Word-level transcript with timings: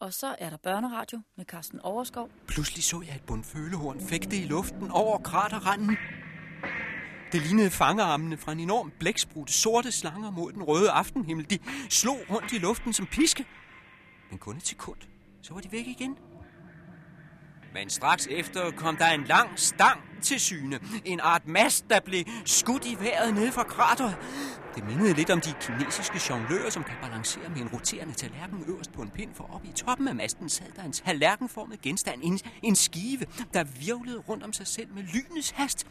Og 0.00 0.14
så 0.14 0.36
er 0.38 0.50
der 0.50 0.56
børneradio 0.56 1.20
med 1.36 1.44
Carsten 1.44 1.80
Overskov. 1.80 2.28
Pludselig 2.46 2.84
så 2.84 3.02
jeg 3.06 3.14
et 3.14 3.22
bundfølehorn 3.26 4.00
fægte 4.00 4.36
i 4.36 4.44
luften 4.44 4.90
over 4.90 5.18
kraterranden. 5.18 5.96
Det 7.32 7.42
lignede 7.42 7.70
fangerarmene 7.70 8.36
fra 8.36 8.52
en 8.52 8.60
enorm 8.60 8.92
blæksprut 8.98 9.50
sorte 9.50 9.92
slanger 9.92 10.30
mod 10.30 10.52
den 10.52 10.62
røde 10.62 10.90
aftenhimmel. 10.90 11.50
De 11.50 11.58
slog 11.88 12.18
rundt 12.30 12.52
i 12.52 12.58
luften 12.58 12.92
som 12.92 13.06
piske. 13.06 13.46
Men 14.30 14.38
kun 14.38 14.56
et 14.56 14.66
sekund, 14.66 14.98
så 15.42 15.54
var 15.54 15.60
de 15.60 15.72
væk 15.72 15.86
igen. 15.86 16.18
Men 17.74 17.90
straks 17.90 18.26
efter 18.30 18.70
kom 18.70 18.96
der 18.96 19.06
en 19.06 19.24
lang 19.24 19.58
stang 19.58 20.00
til 20.22 20.40
syne. 20.40 20.80
En 21.04 21.20
art 21.20 21.46
mast, 21.46 21.84
der 21.90 22.00
blev 22.00 22.24
skudt 22.44 22.86
i 22.86 22.96
vejret 23.00 23.34
ned 23.34 23.52
fra 23.52 23.62
krateret. 23.62 24.16
Det 24.74 24.84
mindede 24.84 25.14
lidt 25.14 25.30
om 25.30 25.40
de 25.40 25.54
kinesiske 25.60 26.20
jonglører, 26.30 26.70
som 26.70 26.84
kan 26.84 26.96
balancere 27.02 27.48
med 27.48 27.60
en 27.60 27.68
roterende 27.68 28.14
tallerken 28.14 28.64
øverst 28.68 28.92
på 28.92 29.02
en 29.02 29.10
pind, 29.10 29.34
for 29.34 29.54
oppe 29.54 29.68
i 29.68 29.72
toppen 29.72 30.08
af 30.08 30.14
masten 30.14 30.48
sad 30.48 30.72
der 30.76 30.82
en 30.82 30.92
tallerkenformet 30.92 31.80
genstand, 31.80 32.20
en, 32.22 32.40
en 32.62 32.76
skive, 32.76 33.26
der 33.54 33.64
virvlede 33.64 34.18
rundt 34.18 34.44
om 34.44 34.52
sig 34.52 34.66
selv 34.66 34.94
med 34.94 35.02
lynets 35.02 35.50
hast. 35.50 35.86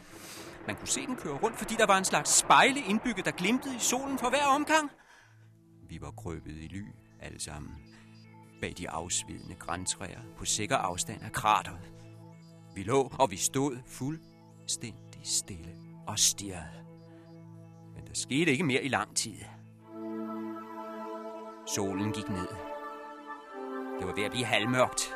Man 0.66 0.76
kunne 0.76 0.88
se 0.88 1.06
den 1.06 1.16
køre 1.16 1.34
rundt, 1.34 1.58
fordi 1.58 1.74
der 1.74 1.86
var 1.86 1.98
en 1.98 2.04
slags 2.04 2.38
spejle 2.38 2.80
indbygget, 2.88 3.24
der 3.24 3.30
glimtede 3.30 3.76
i 3.76 3.78
solen 3.78 4.18
for 4.18 4.28
hver 4.28 4.46
omgang. 4.46 4.90
Vi 5.88 5.98
var 6.00 6.10
krøbet 6.10 6.56
i 6.56 6.66
ly, 6.66 6.84
alle 7.20 7.40
sammen 7.40 7.89
bag 8.60 8.74
de 8.78 8.90
afsvidende 8.90 9.54
græntræer 9.54 10.20
på 10.36 10.44
sikker 10.44 10.76
afstand 10.76 11.22
af 11.22 11.32
krateret. 11.32 11.92
Vi 12.74 12.82
lå 12.82 13.12
og 13.18 13.30
vi 13.30 13.36
stod 13.36 13.78
fuldstændig 13.86 15.20
stille 15.24 15.74
og 16.06 16.18
stirrede. 16.18 16.84
Men 17.94 18.06
der 18.06 18.14
skete 18.14 18.50
ikke 18.50 18.64
mere 18.64 18.84
i 18.84 18.88
lang 18.88 19.16
tid. 19.16 19.36
Solen 21.74 22.12
gik 22.12 22.28
ned. 22.28 22.48
Det 23.98 24.06
var 24.06 24.14
ved 24.14 24.24
at 24.24 24.30
blive 24.30 24.46
halvmørkt. 24.46 25.14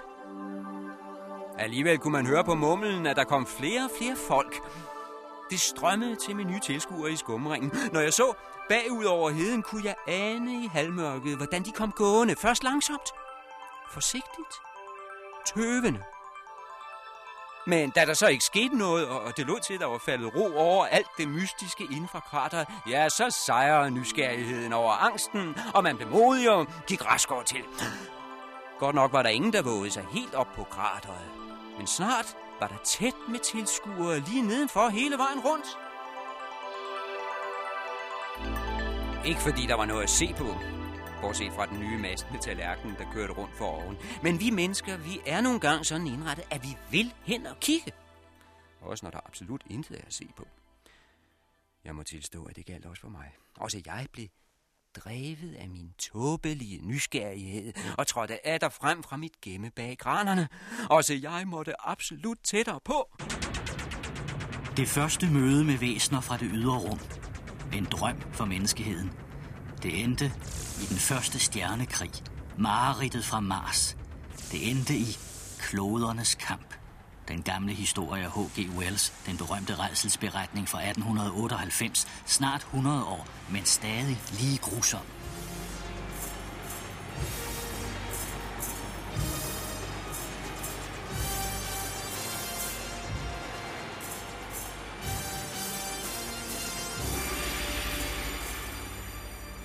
Alligevel 1.58 1.98
kunne 1.98 2.12
man 2.12 2.26
høre 2.26 2.44
på 2.44 2.54
mumlen, 2.54 3.06
at 3.06 3.16
der 3.16 3.24
kom 3.24 3.46
flere 3.46 3.84
og 3.84 3.90
flere 3.98 4.16
folk. 4.16 4.54
Det 5.50 5.60
strømmede 5.60 6.16
til 6.16 6.36
med 6.36 6.44
nye 6.44 6.60
tilskuere 6.60 7.12
i 7.12 7.16
skumringen. 7.16 7.72
Når 7.92 8.00
jeg 8.00 8.12
så 8.12 8.34
bagud 8.68 9.04
over 9.04 9.30
heden, 9.30 9.62
kunne 9.62 9.84
jeg 9.84 9.94
ane 10.08 10.64
i 10.64 10.66
halvmørket, 10.66 11.36
hvordan 11.36 11.62
de 11.62 11.72
kom 11.72 11.92
gående. 11.92 12.36
Først 12.36 12.64
langsomt, 12.64 13.08
forsigtigt, 13.94 14.54
tøvende. 15.46 16.02
Men 17.66 17.90
da 17.90 18.04
der 18.04 18.14
så 18.14 18.26
ikke 18.26 18.44
skete 18.44 18.76
noget, 18.76 19.08
og 19.08 19.36
det 19.36 19.46
lå 19.46 19.58
til, 19.58 19.74
at 19.74 19.80
der 19.80 19.86
var 19.86 19.98
faldet 19.98 20.34
ro 20.34 20.56
over 20.56 20.86
alt 20.86 21.06
det 21.18 21.28
mystiske 21.28 21.84
inden 21.84 22.08
for 22.08 22.20
krateret, 22.30 22.66
ja, 22.88 23.08
så 23.08 23.30
sejrede 23.30 23.90
nysgerrigheden 23.90 24.72
over 24.72 24.92
angsten, 24.92 25.56
og 25.74 25.82
man 25.82 25.96
blev 25.96 26.08
modig 26.08 26.50
og 26.50 26.66
gik 26.86 27.06
rask 27.06 27.30
over 27.30 27.42
til. 27.42 27.64
Godt 28.78 28.94
nok 28.94 29.12
var 29.12 29.22
der 29.22 29.30
ingen, 29.30 29.52
der 29.52 29.62
vågede 29.62 29.90
sig 29.90 30.06
helt 30.10 30.34
op 30.34 30.48
på 30.56 30.64
krateret. 30.64 31.30
Men 31.78 31.86
snart 31.86 32.36
var 32.60 32.68
der 32.68 32.76
tæt 32.84 33.14
med 33.28 33.38
tilskuere 33.38 34.18
lige 34.18 34.42
nedenfor 34.42 34.88
hele 34.88 35.18
vejen 35.18 35.40
rundt. 35.40 35.78
Ikke 39.26 39.40
fordi 39.40 39.66
der 39.66 39.74
var 39.74 39.84
noget 39.84 40.02
at 40.02 40.10
se 40.10 40.34
på, 40.38 40.46
bortset 41.24 41.52
fra 41.52 41.66
den 41.66 41.80
nye 41.80 41.98
mast 41.98 42.26
med 42.32 42.40
tallerkenen, 42.40 42.96
der 42.96 43.12
kørte 43.12 43.32
rundt 43.32 43.56
for 43.56 43.64
oven. 43.64 43.96
Men 44.22 44.40
vi 44.40 44.50
mennesker, 44.50 44.96
vi 44.96 45.20
er 45.26 45.40
nogle 45.40 45.60
gange 45.60 45.84
sådan 45.84 46.06
indrettet, 46.06 46.44
at 46.50 46.62
vi 46.62 46.76
vil 46.90 47.14
hen 47.22 47.46
og 47.46 47.60
kigge. 47.60 47.92
Også 48.80 49.06
når 49.06 49.10
der 49.10 49.20
absolut 49.26 49.62
intet 49.70 49.96
er 49.96 50.06
at 50.06 50.14
se 50.14 50.28
på. 50.36 50.46
Jeg 51.84 51.94
må 51.94 52.02
tilstå, 52.02 52.44
at 52.44 52.56
det 52.56 52.66
galt 52.66 52.86
også 52.86 53.00
for 53.00 53.08
mig. 53.08 53.32
Også 53.56 53.80
jeg 53.86 54.06
blev 54.12 54.26
drevet 54.96 55.54
af 55.54 55.68
min 55.68 55.92
tåbelige 55.98 56.86
nysgerrighed 56.86 57.72
og 57.98 58.06
trådte 58.06 58.46
af 58.46 58.60
der 58.60 58.68
frem 58.68 59.02
fra 59.02 59.16
mit 59.16 59.40
gemme 59.40 59.70
bag 59.70 59.98
granerne. 59.98 60.48
Også 60.90 61.14
jeg 61.14 61.44
måtte 61.46 61.86
absolut 61.88 62.38
tættere 62.44 62.80
på. 62.84 63.16
Det 64.76 64.88
første 64.88 65.26
møde 65.32 65.64
med 65.64 65.78
væsner 65.78 66.20
fra 66.20 66.36
det 66.36 66.50
ydre 66.52 66.78
rum. 66.78 66.98
En 67.72 67.84
drøm 67.84 68.20
for 68.32 68.44
menneskeheden. 68.44 69.10
Det 69.84 70.04
endte 70.04 70.32
i 70.82 70.84
den 70.88 70.96
første 70.96 71.38
stjernekrig. 71.38 72.10
Mareridtet 72.58 73.24
fra 73.24 73.40
Mars. 73.40 73.96
Det 74.52 74.70
endte 74.70 74.94
i 74.94 75.16
klodernes 75.58 76.34
kamp. 76.34 76.74
Den 77.28 77.42
gamle 77.42 77.72
historie 77.72 78.24
af 78.24 78.30
H.G. 78.30 78.70
Wells, 78.76 79.12
den 79.26 79.36
berømte 79.36 79.74
redselsberetning 79.74 80.68
fra 80.68 80.78
1898, 80.78 82.08
snart 82.26 82.60
100 82.60 83.04
år, 83.04 83.26
men 83.50 83.64
stadig 83.64 84.20
lige 84.40 84.58
grusom. 84.58 85.00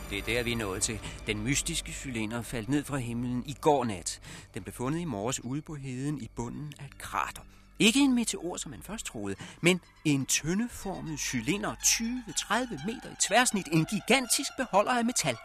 Det 0.09 0.17
er 0.17 0.21
der, 0.21 0.43
vi 0.43 0.51
er 0.51 0.57
nået 0.57 0.81
til. 0.81 0.99
Den 1.27 1.43
mystiske 1.43 1.91
cylinder 1.91 2.41
faldt 2.41 2.69
ned 2.69 2.83
fra 2.83 2.97
himlen 2.97 3.43
i 3.45 3.55
går 3.61 3.85
nat. 3.85 4.21
Den 4.53 4.63
blev 4.63 4.73
fundet 4.73 4.99
i 4.99 5.05
morges 5.05 5.43
ude 5.43 5.61
på 5.61 5.75
heden 5.75 6.21
i 6.21 6.29
bunden 6.35 6.73
af 6.79 6.85
et 6.85 6.97
krater. 6.97 7.41
Ikke 7.79 7.99
en 7.99 8.15
meteor, 8.15 8.57
som 8.57 8.71
man 8.71 8.81
først 8.83 9.05
troede, 9.05 9.35
men 9.61 9.81
en 10.05 10.25
tyndeformet 10.25 11.19
cylinder 11.19 11.75
20-30 11.75 12.85
meter 12.85 13.11
i 13.11 13.15
tværsnit. 13.27 13.67
En 13.71 13.85
gigantisk 13.85 14.49
beholder 14.57 14.91
af 14.91 15.05
metal. 15.05 15.37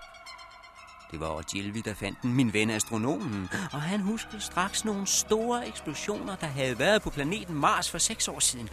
Det 1.10 1.20
var 1.20 1.28
Ogilvy, 1.28 1.78
der 1.84 1.94
fandt 1.94 2.22
den, 2.22 2.32
min 2.32 2.52
ven 2.52 2.70
astronomen, 2.70 3.48
og 3.72 3.82
han 3.82 4.00
huskede 4.00 4.41
straks 4.41 4.84
nogle 4.84 5.06
store 5.06 5.69
eksplosioner, 5.69 6.36
der 6.36 6.46
havde 6.46 6.78
været 6.78 7.02
på 7.02 7.10
planeten 7.10 7.54
Mars 7.54 7.91
for 7.91 7.98
seks 7.98 8.28
år 8.28 8.41
siden. 8.41 8.69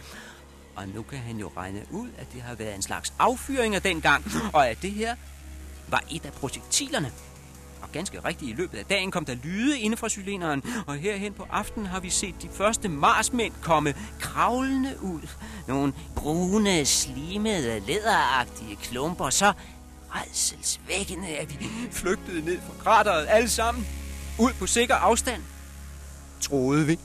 Og 0.76 0.88
nu 0.88 1.02
kan 1.02 1.18
han 1.18 1.36
jo 1.36 1.52
regne 1.56 1.86
ud, 1.90 2.08
at 2.18 2.32
det 2.32 2.42
har 2.42 2.54
været 2.54 2.74
en 2.74 2.82
slags 2.82 3.14
affyring 3.18 3.84
dengang, 3.84 4.24
den 4.24 4.32
gang, 4.32 4.54
og 4.54 4.68
at 4.68 4.82
det 4.82 4.90
her 4.90 5.16
var 5.88 6.02
et 6.10 6.24
af 6.26 6.32
projektilerne. 6.32 7.12
Og 7.82 7.88
ganske 7.92 8.20
rigtigt 8.24 8.50
i 8.50 8.54
løbet 8.54 8.78
af 8.78 8.84
dagen 8.84 9.10
kom 9.10 9.24
der 9.24 9.34
lyde 9.34 9.78
inde 9.80 9.96
fra 9.96 10.08
cylinderen, 10.08 10.62
og 10.86 10.94
herhen 10.96 11.32
på 11.32 11.46
aftenen 11.50 11.86
har 11.86 12.00
vi 12.00 12.10
set 12.10 12.34
de 12.42 12.48
første 12.52 12.88
marsmænd 12.88 13.52
komme 13.62 13.94
kravlende 14.20 14.94
ud. 15.02 15.28
Nogle 15.68 15.92
brune, 16.16 16.84
slimede, 16.84 17.80
læderagtige 17.80 18.76
klumper, 18.76 19.30
så 19.30 19.52
redselsvækkende, 20.10 21.28
at 21.28 21.60
vi 21.60 21.68
flygtede 21.90 22.44
ned 22.44 22.58
fra 22.60 22.82
krateret 22.82 23.26
alle 23.28 23.48
sammen. 23.48 23.86
Ud 24.38 24.52
på 24.52 24.66
sikker 24.66 24.94
afstand. 24.94 25.42
Troede 26.40 26.86
vi. 26.86 26.98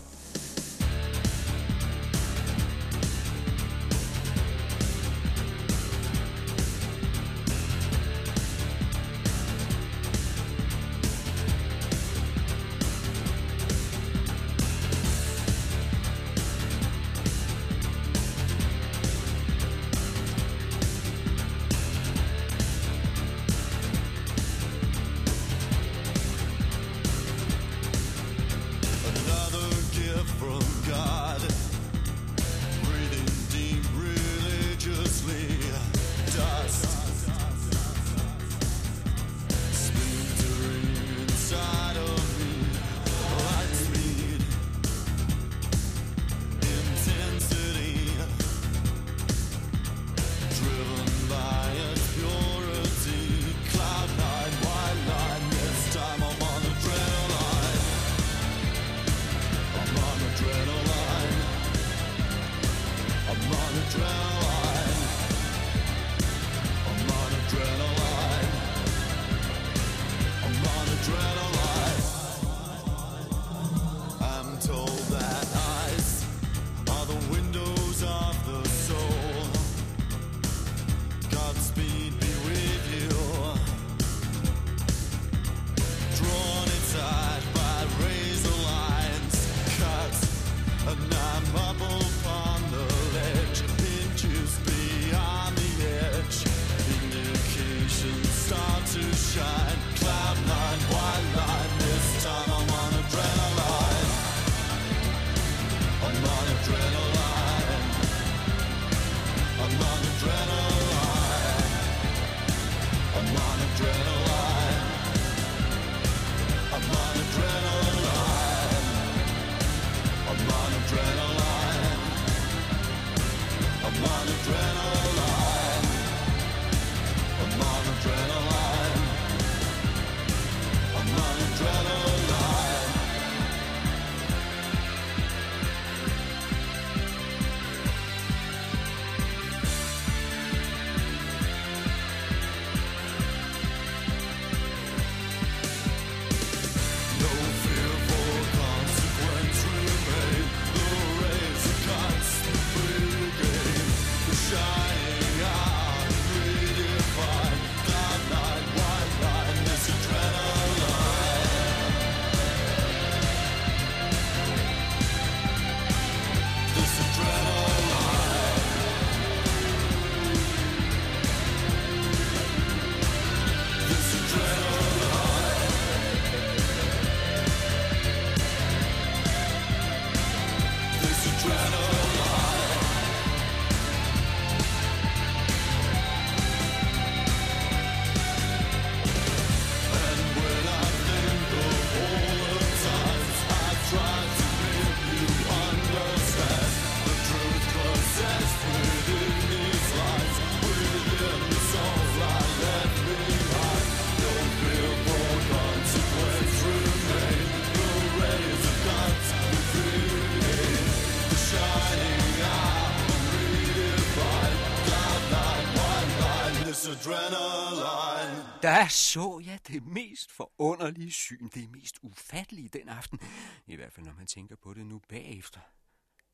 Der 218.68 218.88
så 218.88 219.42
jeg 219.46 219.60
det 219.68 219.86
mest 219.86 220.32
forunderlige 220.32 221.12
syn, 221.12 221.48
det 221.48 221.72
mest 221.72 221.96
ufattelige 222.02 222.70
den 222.70 222.90
aften. 222.90 223.20
I 223.68 223.76
hvert 223.76 223.94
fald, 223.94 224.06
når 224.06 224.14
man 224.14 224.28
tænker 224.28 224.56
på 224.64 224.74
det 224.74 224.86
nu 224.86 225.02
bagefter. 225.10 225.60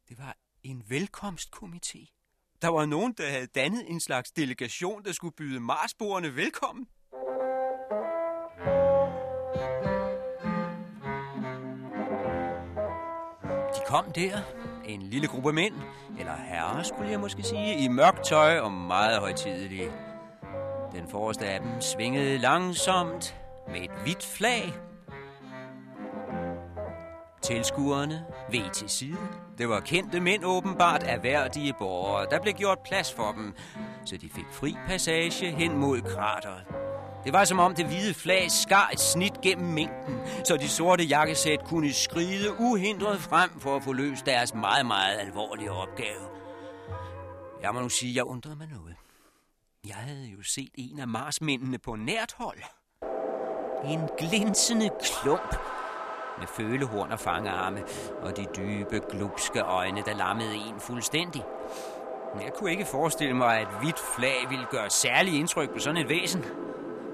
Det 0.09 0.18
var 0.18 0.38
en 0.63 0.83
velkomstkomité. 0.89 2.19
Der 2.62 2.68
var 2.68 2.85
nogen, 2.85 3.13
der 3.13 3.30
havde 3.30 3.47
dannet 3.47 3.89
en 3.89 4.00
slags 4.00 4.31
delegation, 4.31 5.03
der 5.03 5.12
skulle 5.12 5.35
byde 5.35 5.59
Marsboerne 5.59 6.35
velkommen. 6.35 6.85
De 13.75 13.81
kom 13.88 14.12
der, 14.12 14.41
en 14.86 15.01
lille 15.01 15.27
gruppe 15.27 15.53
mænd, 15.53 15.75
eller 16.19 16.36
herrer 16.36 16.83
skulle 16.83 17.12
jeg 17.12 17.19
måske 17.19 17.44
sige, 17.44 17.83
i 17.83 17.88
mørkt 17.88 18.25
tøj 18.25 18.59
og 18.59 18.71
meget 18.71 19.19
højtidelige. 19.19 20.12
Den 20.93 21.07
forreste 21.07 21.45
af 21.45 21.59
dem 21.59 21.81
svingede 21.81 22.37
langsomt 22.37 23.35
med 23.67 23.81
et 23.81 23.91
hvidt 24.03 24.25
flag. 24.25 24.73
Tilskuerne 27.41 28.25
ved 28.51 28.71
til 28.73 28.89
side. 28.89 29.17
Det 29.57 29.69
var 29.69 29.79
kendte 29.79 30.19
mænd 30.19 30.45
åbenbart 30.45 31.03
erhverdige 31.03 31.73
borgere. 31.79 32.25
Der 32.31 32.39
blev 32.41 32.53
gjort 32.53 32.79
plads 32.85 33.13
for 33.13 33.31
dem, 33.31 33.53
så 34.05 34.17
de 34.17 34.29
fik 34.29 34.45
fri 34.51 34.75
passage 34.87 35.51
hen 35.51 35.77
mod 35.77 36.01
krateret. 36.01 36.63
Det 37.23 37.33
var 37.33 37.45
som 37.45 37.59
om 37.59 37.75
det 37.75 37.85
hvide 37.85 38.13
flag 38.13 38.51
skar 38.51 38.89
et 38.93 38.99
snit 38.99 39.41
gennem 39.41 39.67
mængden, 39.67 40.19
så 40.45 40.57
de 40.57 40.69
sorte 40.69 41.03
jakkesæt 41.03 41.59
kunne 41.65 41.93
skride 41.93 42.59
uhindret 42.59 43.19
frem 43.19 43.59
for 43.59 43.75
at 43.75 43.83
få 43.83 43.93
løst 43.93 44.25
deres 44.25 44.53
meget, 44.53 44.85
meget 44.85 45.19
alvorlige 45.19 45.71
opgave. 45.71 46.21
Jeg 47.61 47.73
må 47.73 47.79
nu 47.79 47.89
sige, 47.89 48.09
at 48.09 48.15
jeg 48.15 48.23
undrede 48.23 48.55
mig 48.55 48.67
noget. 48.67 48.95
Jeg 49.88 49.95
havde 49.95 50.27
jo 50.27 50.44
set 50.44 50.71
en 50.75 51.00
af 51.00 51.07
marsmændene 51.07 51.80
på 51.80 51.95
nært 51.95 52.33
hold. 52.38 52.59
En 53.85 54.00
glinsende 54.18 54.89
klump 55.01 55.56
med 56.39 56.47
følehorn 56.47 57.12
og 57.12 57.19
fangearme 57.19 57.83
og 58.21 58.38
de 58.38 58.45
dybe, 58.57 59.01
glupske 59.09 59.59
øjne, 59.59 60.01
der 60.01 60.13
lammede 60.13 60.56
en 60.56 60.80
fuldstændig. 60.80 61.44
Jeg 62.35 62.51
kunne 62.57 62.71
ikke 62.71 62.85
forestille 62.85 63.33
mig, 63.33 63.59
at 63.59 63.68
et 63.68 63.80
hvidt 63.80 64.00
flag 64.15 64.50
ville 64.50 64.65
gøre 64.71 64.89
særlig 64.89 65.33
indtryk 65.33 65.74
på 65.74 65.80
sådan 65.80 66.01
et 66.01 66.09
væsen. 66.09 66.41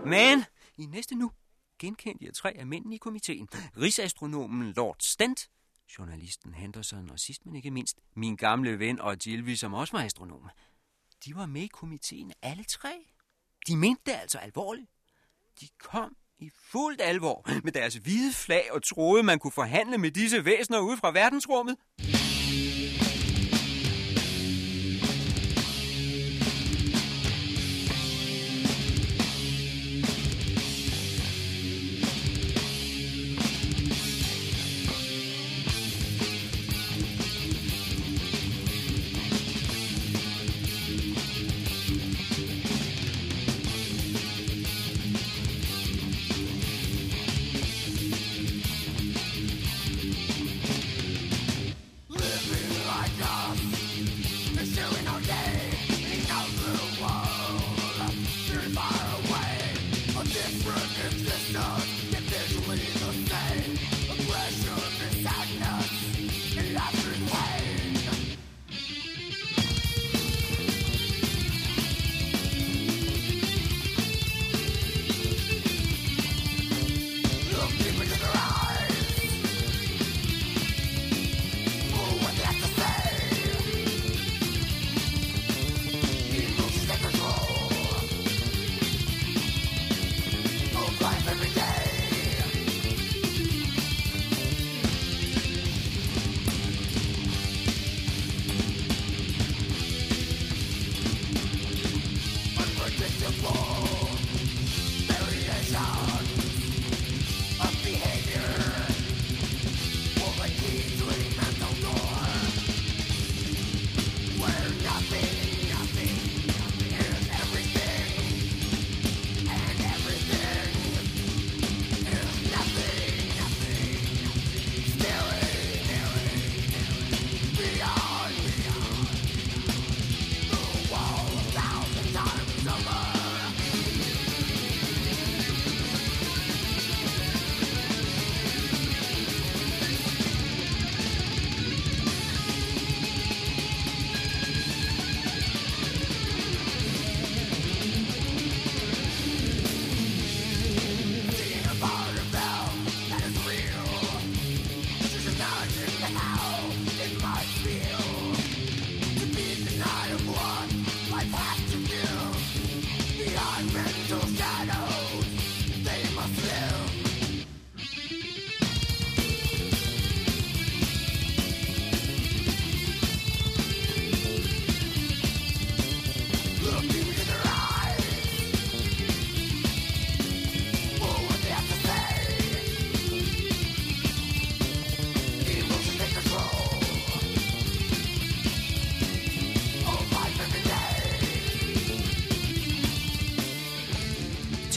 Men 0.06 0.46
i 0.78 0.86
næste 0.86 1.16
nu 1.16 1.32
genkendte 1.80 2.26
jeg 2.26 2.34
tre 2.34 2.54
af 2.60 2.68
mændene 2.68 2.96
i 2.96 2.98
komiteen. 2.98 3.48
Rigsastronomen 3.82 4.74
Lord 4.74 4.96
Stent, 5.00 5.50
journalisten 5.98 6.54
Henderson 6.54 7.10
og 7.10 7.20
sidst 7.20 7.46
men 7.46 7.56
ikke 7.56 7.72
mindst 7.72 8.00
min 8.16 8.36
gamle 8.36 8.80
ven 8.80 9.02
og 9.02 9.18
Jilvi, 9.26 9.56
som 9.56 9.74
også 9.74 9.98
var 9.98 10.04
astronom. 10.04 10.50
De 11.26 11.36
var 11.36 11.46
med 11.46 11.62
i 11.62 11.68
komiteen 11.68 12.34
alle 12.42 12.64
tre. 12.64 12.94
De 13.68 13.78
mente 13.78 14.02
det 14.06 14.12
altså 14.12 14.38
alvorligt. 14.38 14.88
De 15.62 15.68
kom 15.80 16.16
i 16.40 16.50
fuldt 16.72 17.02
alvor 17.02 17.50
med 17.64 17.72
deres 17.72 17.96
hvide 17.96 18.34
flag 18.34 18.70
og 18.72 18.84
troede, 18.84 19.24
man 19.24 19.40
kunne 19.40 19.52
forhandle 19.52 19.98
med 19.98 20.12
disse 20.12 20.46
væsener 20.46 20.80
ude 20.80 20.98
fra 20.98 21.12
verdensrummet. 21.12 21.78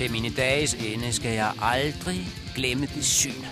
Til 0.02 0.12
mine 0.12 0.34
dages 0.34 0.74
ende 0.74 1.12
skal 1.12 1.32
jeg 1.32 1.54
aldrig 1.60 2.26
glemme 2.54 2.86
det 2.86 3.04
syn. 3.04 3.44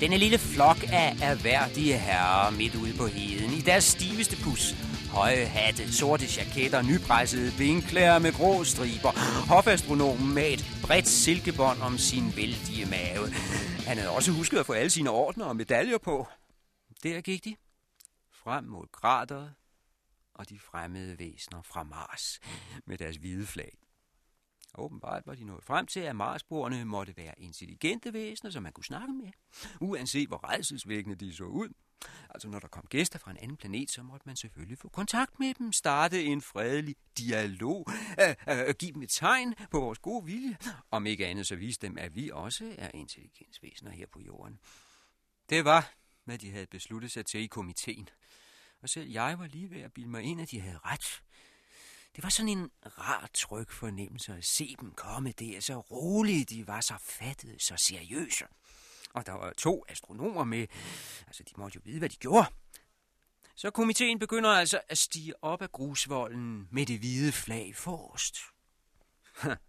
Denne 0.00 0.16
lille 0.16 0.38
flok 0.38 0.76
af 0.92 1.16
erhverdige 1.22 1.98
herrer 1.98 2.50
midt 2.50 2.74
ude 2.74 2.96
på 2.96 3.06
heden 3.06 3.52
i 3.52 3.60
deres 3.60 3.84
stiveste 3.84 4.36
pus. 4.44 4.74
Høje 5.10 5.44
hatte, 5.44 5.92
sorte 5.92 6.24
jaketter, 6.36 6.82
nypressede 6.82 7.52
vinklæder 7.52 8.18
med 8.18 8.32
grå 8.32 8.64
striber. 8.64 9.12
Hofastronomen 9.48 10.34
med 10.34 10.52
et 10.52 10.64
bredt 10.82 11.08
silkebånd 11.08 11.80
om 11.80 11.98
sin 11.98 12.36
vældige 12.36 12.86
mave. 12.86 13.24
Han 13.86 13.96
havde 13.98 14.10
også 14.10 14.32
husket 14.32 14.58
at 14.58 14.66
få 14.66 14.72
alle 14.72 14.90
sine 14.90 15.10
ordner 15.10 15.44
og 15.44 15.56
medaljer 15.56 15.98
på. 15.98 16.26
Der 17.02 17.20
gik 17.20 17.44
de. 17.44 17.56
Frem 18.42 18.64
mod 18.64 18.86
krateret 18.92 19.54
og 20.34 20.48
de 20.48 20.58
fremmede 20.58 21.18
væsner 21.18 21.62
fra 21.62 21.82
Mars 21.82 22.40
med 22.86 22.98
deres 22.98 23.16
hvide 23.16 23.46
flag. 23.46 23.85
Åbenbart 24.78 25.26
var 25.26 25.34
de 25.34 25.44
nået 25.44 25.64
frem 25.64 25.86
til, 25.86 26.00
at 26.00 26.16
Marsboerne 26.16 26.84
måtte 26.84 27.16
være 27.16 27.34
intelligente 27.38 28.12
væsener, 28.12 28.50
som 28.50 28.62
man 28.62 28.72
kunne 28.72 28.84
snakke 28.84 29.12
med, 29.12 29.30
uanset 29.80 30.28
hvor 30.28 30.44
rejselsvækkende 30.44 31.16
de 31.16 31.34
så 31.34 31.44
ud. 31.44 31.68
Altså 32.30 32.48
når 32.48 32.58
der 32.58 32.68
kom 32.68 32.86
gæster 32.86 33.18
fra 33.18 33.30
en 33.30 33.36
anden 33.36 33.56
planet, 33.56 33.90
så 33.90 34.02
måtte 34.02 34.22
man 34.26 34.36
selvfølgelig 34.36 34.78
få 34.78 34.88
kontakt 34.88 35.40
med 35.40 35.54
dem, 35.54 35.72
starte 35.72 36.24
en 36.24 36.42
fredelig 36.42 36.96
dialog, 37.18 37.86
øh, 38.20 38.58
øh, 38.68 38.74
give 38.78 38.92
dem 38.92 39.02
et 39.02 39.10
tegn 39.10 39.54
på 39.70 39.80
vores 39.80 39.98
gode 39.98 40.24
vilje. 40.24 40.56
Om 40.90 41.06
ikke 41.06 41.26
andet 41.26 41.46
så 41.46 41.56
vise 41.56 41.80
dem, 41.80 41.98
at 41.98 42.14
vi 42.14 42.30
også 42.30 42.74
er 42.78 42.90
intelligensvæsener 42.94 43.90
her 43.90 44.06
på 44.12 44.20
jorden. 44.20 44.58
Det 45.50 45.64
var, 45.64 45.94
hvad 46.24 46.38
de 46.38 46.50
havde 46.50 46.66
besluttet 46.66 47.10
sig 47.10 47.26
til 47.26 47.40
i 47.40 47.46
komiteen. 47.46 48.08
Og 48.82 48.88
selv 48.88 49.10
jeg 49.10 49.38
var 49.38 49.46
lige 49.46 49.70
ved 49.70 49.80
at 49.80 49.92
bilde 49.92 50.10
mig 50.10 50.22
ind, 50.22 50.40
at 50.40 50.50
de 50.50 50.60
havde 50.60 50.78
ret. 50.84 51.22
Det 52.16 52.24
var 52.24 52.30
sådan 52.30 52.48
en 52.48 52.70
rar 52.84 53.30
tryg 53.34 53.70
fornemmelse 53.70 54.32
at 54.32 54.44
se 54.44 54.76
dem 54.80 54.90
komme 54.90 55.32
der, 55.32 55.60
så 55.60 55.80
rolige 55.80 56.44
de 56.44 56.66
var, 56.66 56.80
så 56.80 56.94
fattede, 57.00 57.60
så 57.60 57.76
seriøse. 57.76 58.44
Og 59.14 59.26
der 59.26 59.32
var 59.32 59.52
to 59.58 59.84
astronomer 59.88 60.44
med, 60.44 60.66
altså 61.26 61.42
de 61.42 61.52
måtte 61.56 61.76
jo 61.76 61.80
vide, 61.84 61.98
hvad 61.98 62.08
de 62.08 62.16
gjorde. 62.16 62.46
Så 63.54 63.70
komiteen 63.70 64.18
begynder 64.18 64.50
altså 64.50 64.80
at 64.88 64.98
stige 64.98 65.44
op 65.44 65.62
af 65.62 65.72
grusvolden 65.72 66.68
med 66.70 66.86
det 66.86 66.98
hvide 66.98 67.32
flag 67.32 67.76
forrest. 67.76 68.36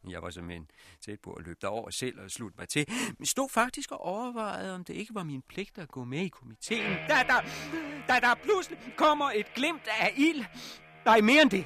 Jeg 0.10 0.22
var 0.22 0.30
simpelthen 0.30 0.70
tæt 1.01 1.20
på 1.20 1.34
at 1.34 1.46
løbe 1.46 1.60
derover 1.62 1.89
selv 1.89 2.20
og 2.20 2.32
slutte 2.32 2.58
mig 2.58 2.70
til, 2.70 2.86
men 3.18 3.25
stod 3.25 3.50
faktisk 3.50 3.92
og 3.92 4.00
overvejede, 4.01 4.75
om 4.75 4.84
det 4.84 4.94
ikke 4.94 5.16
var 5.16 5.24
min 5.24 5.42
pligt 5.42 5.77
at 5.77 5.89
gå 5.89 6.04
med 6.04 6.22
i 6.22 6.27
komiteen. 6.30 6.98
Da 7.08 7.24
der, 7.27 7.42
da 8.08 8.20
der 8.20 8.36
pludselig 8.44 8.94
kommer 8.98 9.32
et 9.32 9.54
glimt 9.56 9.88
af 10.00 10.13
ild. 10.18 10.46
Nej, 11.06 11.22
mere 11.22 11.42
end 11.42 11.51
det. 11.51 11.66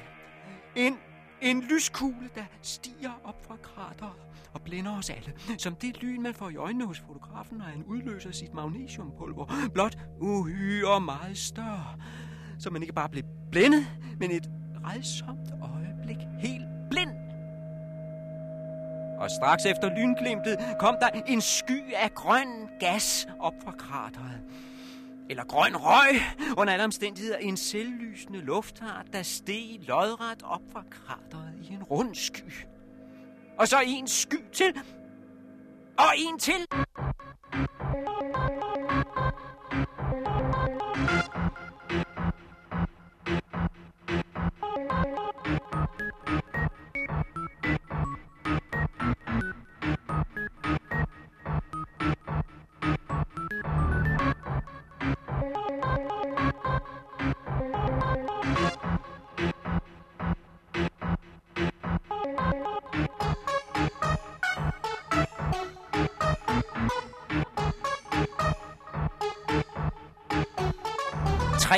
En, 0.76 0.98
en 1.40 1.62
lyskugle, 1.62 2.28
der 2.34 2.44
stiger 2.62 3.20
op 3.24 3.46
fra 3.46 3.56
krateret 3.62 4.12
og 4.52 4.62
blænder 4.62 4.98
os 4.98 5.10
alle. 5.10 5.32
Som 5.58 5.74
det 5.74 6.02
lyn, 6.02 6.22
man 6.22 6.34
får 6.34 6.50
i 6.50 6.56
øjnene 6.56 6.86
hos 6.86 7.00
fotografen, 7.00 7.58
når 7.58 7.64
han 7.64 7.84
udløser 7.84 8.30
sit 8.30 8.54
magnesiumpulver. 8.54 9.46
Blot 9.74 9.98
uhyre 10.20 11.00
meget 11.00 11.38
større. 11.38 11.96
Så 12.58 12.70
man 12.70 12.82
ikke 12.82 12.94
bare 12.94 13.08
blev 13.08 13.24
blændet, 13.50 13.86
men 14.20 14.30
et 14.30 14.50
redsomt 14.84 15.50
øjeblik 15.62 16.26
helt 16.38 16.64
blind. 16.90 17.10
Og 19.18 19.30
straks 19.30 19.64
efter 19.64 19.96
lynglimtet 19.98 20.58
kom 20.80 20.96
der 21.00 21.08
en 21.26 21.40
sky 21.40 21.82
af 21.94 22.14
grøn 22.14 22.68
gas 22.80 23.26
op 23.40 23.54
fra 23.64 23.72
krateret 23.72 24.40
eller 25.32 25.44
grøn 25.44 25.76
røg, 25.76 26.14
under 26.58 26.72
alle 26.72 26.84
omstændigheder 26.84 27.38
en 27.38 27.56
selvlysende 27.56 28.40
luftart, 28.40 29.06
der 29.12 29.22
steg 29.22 29.78
lodret 29.88 30.42
op 30.42 30.60
fra 30.72 30.84
krateret 30.90 31.54
i 31.62 31.72
en 31.72 31.82
rund 31.82 32.14
sky. 32.14 32.52
Og 33.58 33.68
så 33.68 33.76
en 33.86 34.08
sky 34.08 34.40
til, 34.52 34.80
og 35.98 36.12
en 36.16 36.38
til. 36.38 36.66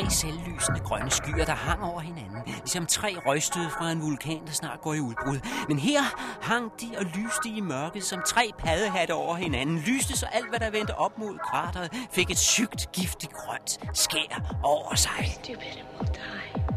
Tre 0.04 0.11
selvlysende 0.11 0.80
grønne 0.80 1.11
skyer, 1.11 1.44
der 1.44 1.54
hang 1.54 1.82
over 1.82 2.00
hinanden, 2.00 2.42
ligesom 2.46 2.87
tre 2.87 3.16
røgstød 3.26 3.70
fra 3.70 3.90
en 3.90 4.02
vulkan, 4.02 4.46
der 4.46 4.52
snart 4.52 4.80
går 4.80 4.94
i 4.94 5.00
udbrud. 5.00 5.40
Men 5.68 5.78
her 5.78 6.02
hang 6.42 6.73
de 6.80 6.99
og 6.99 7.04
lyste 7.04 7.49
i 7.49 7.61
mørket 7.61 8.04
som 8.04 8.23
tre 8.26 8.50
paddehatte 8.58 9.14
over 9.14 9.34
hinanden. 9.34 9.78
Lyste 9.78 10.18
så 10.18 10.26
alt, 10.26 10.49
hvad 10.49 10.58
der 10.61 10.70
vendte 10.70 10.99
op 10.99 11.18
mod 11.18 11.38
krateret, 11.38 11.92
fik 12.11 12.30
et 12.30 12.38
sygt, 12.38 12.92
giftigt 12.92 13.32
grønt 13.32 13.80
skær 13.94 14.58
over 14.62 14.94
sig. 14.94 15.37
Stupid 15.42 15.78
and 15.78 16.74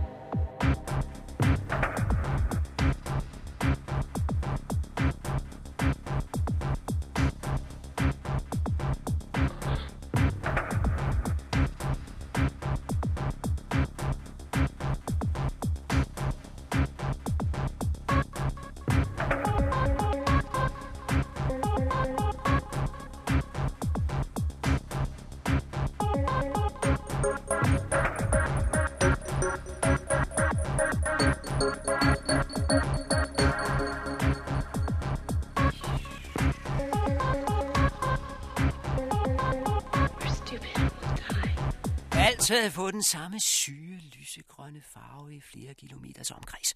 die. 42.47 42.57
Havde 42.59 42.71
fået 42.71 42.93
den 42.93 43.03
samme 43.03 43.39
syge, 43.39 43.99
lysegrønne 43.99 44.81
farve 44.81 45.35
i 45.35 45.41
flere 45.41 45.73
kilometers 45.73 46.31
omkreds. 46.31 46.73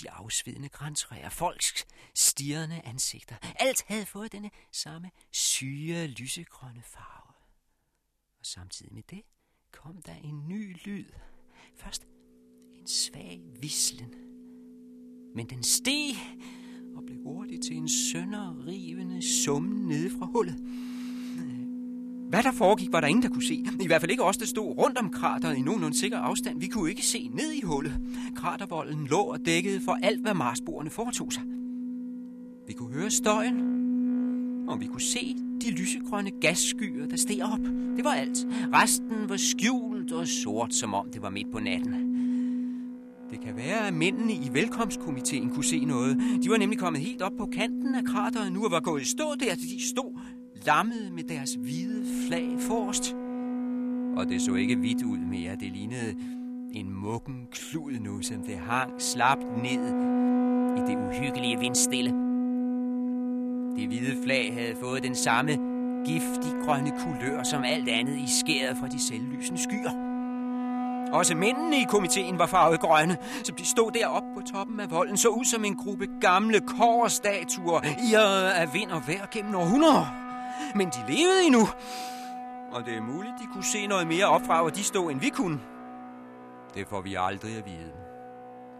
De 0.00 0.10
afsvedende 0.10 0.68
græntræer, 0.68 1.28
folks 1.28 1.86
stirrende 2.14 2.80
ansigter. 2.84 3.36
Alt 3.58 3.84
havde 3.86 4.06
fået 4.06 4.32
denne 4.32 4.50
samme 4.72 5.10
syge, 5.30 6.06
lysegrønne 6.06 6.82
farve. 6.82 7.34
Og 8.40 8.46
samtidig 8.46 8.94
med 8.94 9.02
det 9.10 9.22
kom 9.72 10.02
der 10.02 10.14
en 10.14 10.48
ny 10.48 10.76
lyd. 10.84 11.04
Først 11.76 12.06
en 12.72 12.86
svag 12.86 13.42
vislen. 13.60 14.14
Men 15.34 15.50
den 15.50 15.62
steg 15.62 16.16
og 16.96 17.02
blev 17.06 17.22
hurtigt 17.22 17.64
til 17.64 17.76
en 17.76 17.88
sønderrivende 17.88 19.44
summen 19.44 19.88
nede 19.88 20.18
fra 20.18 20.26
hullet. 20.26 20.56
Hvad 22.32 22.42
der 22.42 22.52
foregik, 22.52 22.92
var 22.92 23.00
der 23.00 23.08
ingen, 23.08 23.22
der 23.22 23.28
kunne 23.28 23.42
se. 23.42 23.64
I 23.80 23.86
hvert 23.86 24.00
fald 24.00 24.10
ikke 24.10 24.22
os, 24.22 24.36
der 24.36 24.46
stod 24.46 24.78
rundt 24.78 24.98
om 24.98 25.10
krateret 25.10 25.56
i 25.56 25.60
nogenlunde 25.60 25.96
sikker 25.96 26.18
afstand. 26.18 26.60
Vi 26.60 26.66
kunne 26.66 26.90
ikke 26.90 27.06
se 27.06 27.30
ned 27.34 27.52
i 27.52 27.60
hullet. 27.60 28.00
Kratervolden 28.36 29.06
lå 29.06 29.16
og 29.16 29.46
dækkede 29.46 29.80
for 29.80 29.98
alt, 30.02 30.20
hvad 30.20 30.34
marsboerne 30.34 30.90
foretog 30.90 31.32
sig. 31.32 31.42
Vi 32.66 32.72
kunne 32.72 32.94
høre 32.94 33.10
støjen, 33.10 33.58
og 34.68 34.80
vi 34.80 34.86
kunne 34.86 35.00
se 35.00 35.36
de 35.62 35.70
lysegrønne 35.70 36.30
gasskyer, 36.40 37.06
der 37.06 37.16
steg 37.16 37.40
op. 37.42 37.58
Det 37.96 38.04
var 38.04 38.12
alt. 38.12 38.46
Resten 38.74 39.28
var 39.28 39.36
skjult 39.36 40.12
og 40.12 40.28
sort, 40.28 40.74
som 40.74 40.94
om 40.94 41.10
det 41.12 41.22
var 41.22 41.30
midt 41.30 41.52
på 41.52 41.58
natten. 41.58 41.94
Det 43.30 43.40
kan 43.40 43.56
være, 43.56 43.86
at 43.86 43.94
mændene 43.94 44.32
i 44.32 44.50
velkomstkomiteen 44.52 45.50
kunne 45.50 45.64
se 45.64 45.84
noget. 45.84 46.16
De 46.42 46.50
var 46.50 46.56
nemlig 46.56 46.78
kommet 46.78 47.02
helt 47.02 47.22
op 47.22 47.32
på 47.38 47.46
kanten 47.46 47.94
af 47.94 48.04
krateret 48.04 48.52
nu 48.52 48.64
og 48.64 48.70
var 48.70 48.80
gået 48.80 49.02
i 49.02 49.04
stå 49.04 49.34
der, 49.40 49.54
de 49.54 49.88
stod 49.88 50.18
lammede 50.66 51.10
med 51.10 51.22
deres 51.22 51.54
hvide 51.54 52.04
flag 52.26 52.48
forrest. 52.60 53.16
Og 54.16 54.28
det 54.28 54.42
så 54.42 54.54
ikke 54.54 54.76
hvidt 54.76 55.02
ud 55.02 55.18
mere. 55.18 55.56
Det 55.56 55.72
lignede 55.72 56.14
en 56.72 56.90
muggen 56.90 57.46
klud 57.50 57.92
nu, 58.00 58.22
som 58.22 58.42
det 58.42 58.56
hang 58.56 58.92
slapt 58.98 59.62
ned 59.62 59.88
i 60.76 60.80
det 60.90 60.96
uhyggelige 61.08 61.58
vindstille. 61.58 62.10
Det 63.76 63.86
hvide 63.86 64.22
flag 64.24 64.54
havde 64.54 64.76
fået 64.80 65.02
den 65.02 65.14
samme 65.14 65.52
giftig 66.06 66.52
grønne 66.64 66.92
kulør 66.98 67.42
som 67.42 67.64
alt 67.64 67.88
andet 67.88 68.16
i 68.16 68.26
skæret 68.40 68.76
fra 68.76 68.88
de 68.88 69.00
selvlysende 69.00 69.62
skyer. 69.62 69.90
Også 71.12 71.34
mændene 71.34 71.76
i 71.76 71.84
komiteen 71.88 72.38
var 72.38 72.46
farvet 72.46 72.80
grønne, 72.80 73.16
som 73.44 73.56
de 73.56 73.66
stod 73.66 73.90
deroppe 73.90 74.28
på 74.34 74.40
toppen 74.52 74.80
af 74.80 74.90
volden, 74.90 75.16
så 75.16 75.28
ud 75.28 75.44
som 75.44 75.64
en 75.64 75.76
gruppe 75.76 76.06
gamle 76.20 76.60
kårstatuer, 76.60 77.80
irrede 78.12 78.54
af 78.54 78.74
vind 78.74 78.90
og 78.90 79.02
vejr 79.06 79.26
gennem 79.32 79.54
århundreder. 79.54 80.31
Men 80.74 80.88
de 80.88 81.04
levede 81.08 81.46
endnu, 81.46 81.68
og 82.72 82.84
det 82.84 82.96
er 82.96 83.00
muligt, 83.00 83.34
de 83.40 83.46
kunne 83.52 83.64
se 83.64 83.86
noget 83.86 84.06
mere 84.06 84.26
op 84.26 84.46
fra, 84.46 84.60
hvor 84.60 84.70
de 84.70 84.84
stod, 84.84 85.10
end 85.10 85.20
vi 85.20 85.28
kunne. 85.28 85.60
Det 86.74 86.88
får 86.88 87.00
vi 87.00 87.14
aldrig 87.14 87.56
at 87.56 87.66
vide. 87.66 87.92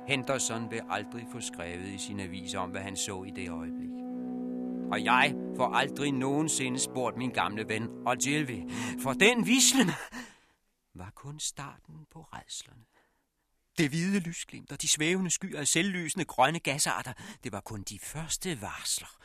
Henderson 0.08 0.70
vil 0.70 0.80
aldrig 0.90 1.26
få 1.32 1.40
skrevet 1.40 1.86
i 1.86 1.98
sin 1.98 2.20
avis 2.20 2.54
om, 2.54 2.70
hvad 2.70 2.80
han 2.80 2.96
så 2.96 3.24
i 3.24 3.30
det 3.30 3.50
øjeblik. 3.50 3.90
Og 4.92 5.04
jeg 5.04 5.34
får 5.56 5.74
aldrig 5.74 6.12
nogensinde 6.12 6.78
spurgt 6.78 7.16
min 7.16 7.30
gamle 7.30 7.68
ven 7.68 7.88
Ogilvy, 8.06 8.70
for 9.02 9.12
den 9.12 9.46
vislen 9.46 9.90
var 10.94 11.10
kun 11.14 11.40
starten 11.40 12.06
på 12.12 12.20
redslerne. 12.20 12.84
Det 13.78 13.88
hvide 13.88 14.20
lysglimt 14.20 14.72
og 14.72 14.82
de 14.82 14.88
svævende 14.88 15.30
skyer 15.30 15.60
af 15.60 15.68
selvlysende 15.68 16.24
grønne 16.24 16.58
gasarter, 16.58 17.12
det 17.44 17.52
var 17.52 17.60
kun 17.60 17.82
de 17.82 17.98
første 17.98 18.60
varsler. 18.60 19.18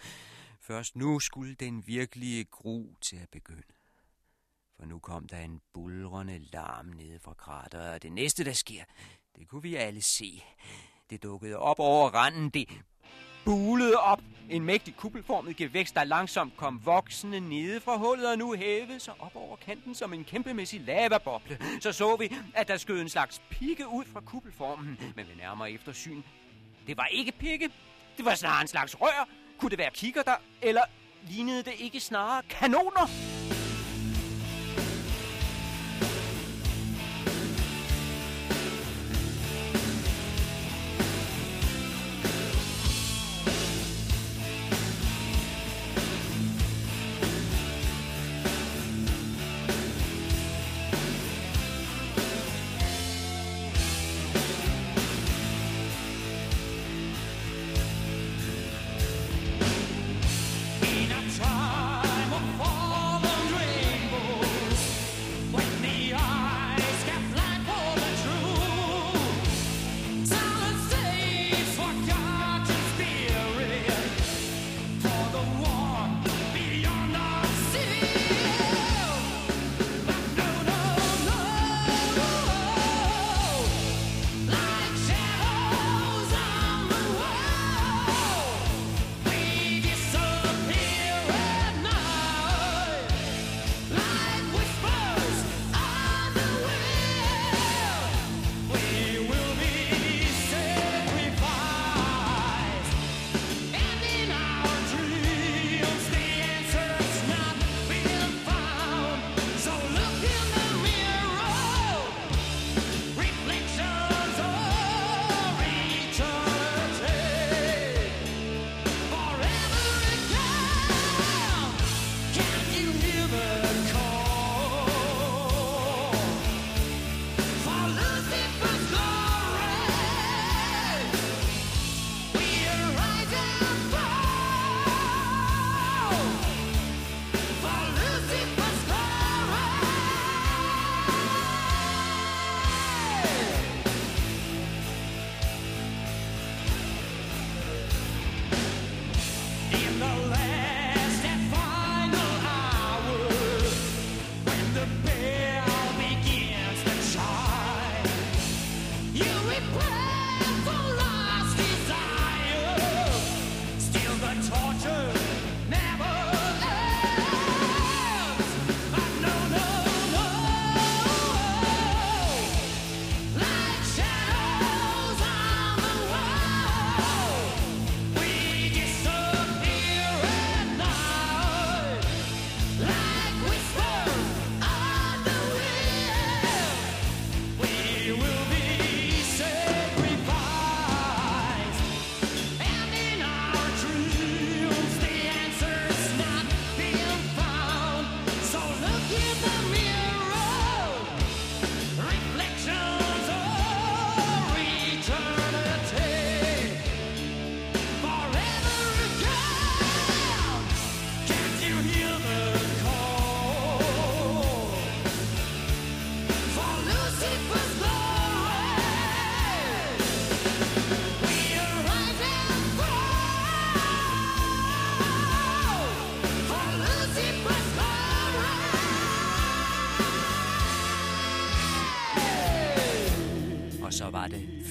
Først 0.67 0.95
nu 0.95 1.19
skulle 1.19 1.56
den 1.56 1.88
virkelige 1.88 2.43
gru 2.43 2.86
til 3.01 3.15
at 3.15 3.30
begynde. 3.30 3.73
For 4.75 4.86
nu 4.86 4.99
kom 4.99 5.27
der 5.27 5.39
en 5.39 5.62
bulrende 5.73 6.39
larm 6.39 6.86
nede 6.86 7.19
fra 7.19 7.34
krateret, 7.34 7.93
og 7.93 8.03
det 8.03 8.12
næste, 8.12 8.45
der 8.45 8.53
sker, 8.53 8.84
det 9.36 9.47
kunne 9.47 9.62
vi 9.62 9.75
alle 9.75 10.01
se. 10.01 10.43
Det 11.10 11.23
dukkede 11.23 11.58
op 11.58 11.80
over 11.80 12.10
randen, 12.10 12.49
det 12.49 12.69
bulede 13.45 13.95
op. 13.95 14.21
En 14.49 14.63
mægtig 14.63 14.95
kuppelformet 14.95 15.58
gevækst, 15.58 15.95
der 15.95 16.03
langsomt 16.03 16.58
kom 16.58 16.86
voksende 16.86 17.39
nede 17.39 17.82
fra 17.82 17.97
hullet 17.97 18.32
og 18.32 18.38
nu 18.38 18.53
hævede 18.53 18.99
sig 18.99 19.13
op 19.21 19.36
over 19.36 19.56
kanten 19.56 19.95
som 19.95 20.13
en 20.13 20.23
kæmpemæssig 20.23 20.82
lavaboble. 20.82 21.60
Så 21.82 21.91
så 21.91 22.15
vi, 22.15 22.36
at 22.56 22.67
der 22.67 22.77
skød 22.77 23.01
en 23.01 23.10
slags 23.10 23.41
pigge 23.49 23.88
ud 23.88 24.06
fra 24.06 24.21
kuppelformen. 24.21 24.99
Men 25.15 25.27
ved 25.27 25.36
nærmere 25.36 25.71
eftersyn, 25.71 26.21
det 26.88 26.97
var 26.97 27.06
ikke 27.06 27.32
pigge. 27.32 27.69
Det 28.17 28.25
var 28.25 28.36
snarere 28.36 28.62
en 28.62 28.67
slags 28.67 29.01
rør. 29.01 29.46
Kunne 29.57 29.69
det 29.69 29.77
være 29.77 29.91
kigger 29.93 30.23
der, 30.23 30.35
eller 30.61 30.81
lignede 31.29 31.63
det 31.63 31.73
ikke 31.77 31.99
snarere 31.99 32.43
kanoner? 32.49 33.07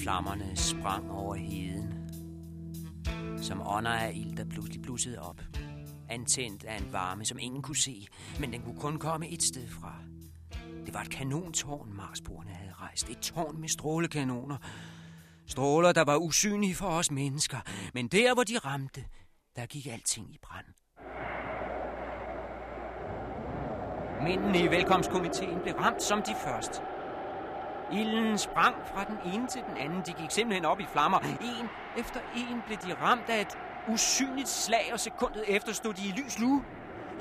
Flammerne 0.07 0.55
sprang 0.55 1.11
over 1.11 1.35
heden. 1.35 2.09
Som 3.37 3.61
ånder 3.67 3.91
af 3.91 4.11
ild, 4.15 4.37
der 4.37 4.45
pludselig 4.45 4.81
blussede 4.81 5.21
op. 5.21 5.41
Antændt 6.09 6.63
af 6.63 6.77
en 6.77 6.93
varme, 6.93 7.25
som 7.25 7.39
ingen 7.39 7.61
kunne 7.61 7.77
se, 7.77 8.07
men 8.39 8.53
den 8.53 8.61
kunne 8.61 8.79
kun 8.79 8.99
komme 8.99 9.29
et 9.29 9.43
sted 9.43 9.67
fra. 9.67 9.93
Det 10.85 10.93
var 10.93 11.01
et 11.01 11.09
kanontårn, 11.09 11.93
Marsborene 11.93 12.51
havde 12.51 12.73
rejst. 12.73 13.09
Et 13.09 13.17
tårn 13.17 13.61
med 13.61 13.69
strålekanoner. 13.69 14.57
Stråler, 15.47 15.91
der 15.91 16.03
var 16.03 16.17
usynlige 16.17 16.75
for 16.75 16.87
os 16.87 17.11
mennesker. 17.11 17.57
Men 17.93 18.07
der, 18.07 18.33
hvor 18.33 18.43
de 18.43 18.57
ramte, 18.57 19.05
der 19.55 19.65
gik 19.65 19.87
alting 19.87 20.33
i 20.33 20.37
brand. 20.41 20.65
Mændene 24.23 24.59
i 24.59 24.67
velkomstkomiteen 24.67 25.59
blev 25.63 25.75
ramt 25.75 26.03
som 26.03 26.21
de 26.21 26.35
første. 26.43 26.96
Ilden 27.91 28.37
sprang 28.37 28.75
fra 28.93 29.03
den 29.03 29.33
ene 29.33 29.47
til 29.47 29.61
den 29.69 29.77
anden. 29.77 30.01
De 30.05 30.13
gik 30.13 30.31
simpelthen 30.31 30.65
op 30.65 30.79
i 30.79 30.85
flammer. 30.85 31.19
En 31.19 31.69
efter 31.97 32.19
en 32.35 32.61
blev 32.65 32.77
de 32.77 32.93
ramt 33.01 33.29
af 33.29 33.41
et 33.41 33.57
usynligt 33.87 34.49
slag, 34.49 34.89
og 34.93 34.99
sekundet 34.99 35.43
efter 35.47 35.73
stod 35.73 35.93
de 35.93 36.07
i 36.07 36.11
lys 36.11 36.39
lue. 36.39 36.63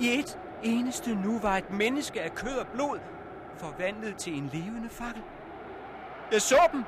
I 0.01 0.19
et 0.19 0.39
eneste 0.63 1.15
nu 1.15 1.39
var 1.39 1.57
et 1.57 1.71
menneske 1.71 2.23
af 2.23 2.35
kød 2.35 2.57
og 2.59 2.67
blod 2.67 2.99
forvandlet 3.59 4.17
til 4.17 4.37
en 4.39 4.51
levende 4.53 4.89
fakkel. 4.89 5.23
Jeg 6.33 6.43
så 6.43 6.69
dem. 6.73 6.85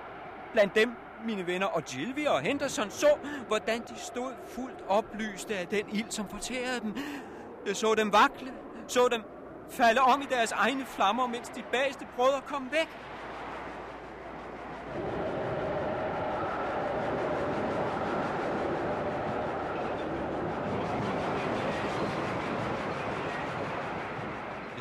Blandt 0.52 0.74
dem 0.74 0.96
mine 1.24 1.46
venner 1.46 1.66
og 1.66 1.84
Gilvi 1.84 2.24
og 2.24 2.40
Henderson 2.40 2.90
så, 2.90 3.16
hvordan 3.46 3.80
de 3.80 3.98
stod 3.98 4.32
fuldt 4.54 4.84
oplyste 4.88 5.56
af 5.56 5.68
den 5.68 5.84
ild, 5.92 6.10
som 6.10 6.28
fortærede 6.28 6.80
dem. 6.80 6.96
Jeg 7.66 7.76
så 7.76 7.94
dem 7.94 8.12
vakle, 8.12 8.52
så 8.86 9.08
dem 9.12 9.22
falde 9.70 10.00
om 10.00 10.22
i 10.22 10.26
deres 10.30 10.52
egne 10.52 10.86
flammer, 10.86 11.26
mens 11.26 11.48
de 11.48 11.62
bageste 11.72 12.06
brødre 12.16 12.40
kom 12.40 12.68
væk. 12.70 12.88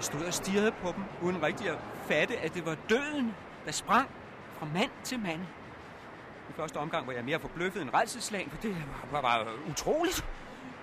Stod 0.08 0.24
og 0.24 0.34
stirrede 0.34 0.72
på 0.72 0.88
dem, 0.96 1.04
uden 1.22 1.44
rigtig 1.44 1.70
at 1.70 1.78
fatte, 2.08 2.38
at 2.38 2.54
det 2.54 2.66
var 2.66 2.76
døden, 2.90 3.36
der 3.66 3.72
sprang 3.72 4.10
fra 4.60 4.66
mand 4.74 4.92
til 5.04 5.20
mand. 5.20 5.42
I 6.50 6.54
første 6.56 6.78
omgang 6.78 7.08
var 7.08 7.14
jeg 7.14 7.26
mere 7.26 7.40
forbløffet 7.40 7.82
end 7.82 7.90
redselslag, 7.94 8.48
for 8.52 8.62
det 8.62 8.76
var, 9.12 9.22
var, 9.22 9.44
var 9.44 9.54
utroligt. 9.70 10.26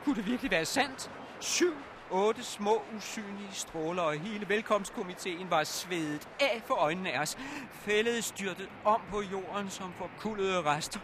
Kunne 0.04 0.16
det 0.16 0.26
virkelig 0.26 0.50
være 0.50 0.64
sandt? 0.64 1.10
Syv, 1.40 1.74
otte 2.10 2.44
små 2.44 2.82
usynlige 2.96 3.52
stråler, 3.52 4.02
og 4.02 4.12
hele 4.12 4.48
velkomstkomiteen 4.48 5.50
var 5.50 5.64
svedet 5.64 6.28
af 6.40 6.62
for 6.66 6.74
øjnene 6.74 7.12
af 7.12 7.20
os. 7.20 7.36
Fældet 7.72 8.24
styrtet 8.24 8.68
om 8.84 9.00
på 9.10 9.22
jorden 9.22 9.70
som 9.70 9.92
forkullede 9.92 10.62
rester. 10.62 11.00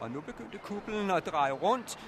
Og 0.00 0.10
nu 0.10 0.20
begyndte 0.20 0.58
kuppelen 0.58 1.10
at 1.10 1.26
dreje 1.26 1.52
rundt, 1.52 1.98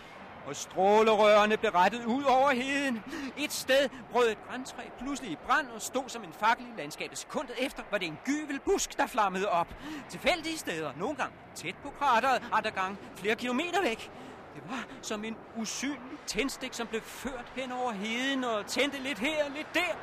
og 0.47 0.57
strålerørene 0.57 1.57
blev 1.57 1.71
rettet 1.71 2.05
ud 2.05 2.23
over 2.23 2.51
heden. 2.51 3.03
Et 3.39 3.53
sted 3.53 3.89
brød 4.11 4.31
et 4.31 4.39
brandtræ 4.39 4.83
pludselig 4.99 5.33
i 5.33 5.37
brand 5.47 5.67
og 5.75 5.83
stod 5.83 6.09
som 6.09 6.25
en 6.25 6.33
fakkel 6.33 6.67
i 6.67 6.81
landskabet. 6.81 7.19
Sekundet 7.19 7.57
efter 7.59 7.83
var 7.91 7.99
det 7.99 8.07
en 8.07 8.19
gyvelbusk, 8.25 8.97
der 8.97 9.07
flammede 9.07 9.49
op. 9.49 9.75
Tilfældige 10.09 10.59
steder, 10.59 10.93
nogle 10.97 11.17
gange 11.17 11.35
tæt 11.55 11.75
på 11.83 11.91
krateret, 11.99 12.43
andre 12.53 12.71
gange 12.71 12.97
flere 13.17 13.37
kilometer 13.37 13.83
væk. 13.83 14.11
Det 14.55 14.63
var 14.71 14.85
som 15.03 15.25
en 15.25 15.37
usynlig 15.57 16.19
tændstik, 16.27 16.75
som 16.75 16.87
blev 16.87 17.03
ført 17.03 17.53
hen 17.57 17.73
over 17.73 17.93
heden 17.93 18.45
og 18.45 18.67
tændte 18.67 18.99
lidt 18.99 19.19
her 19.19 19.45
og 19.45 19.51
lidt 19.51 19.75
der. 19.75 19.97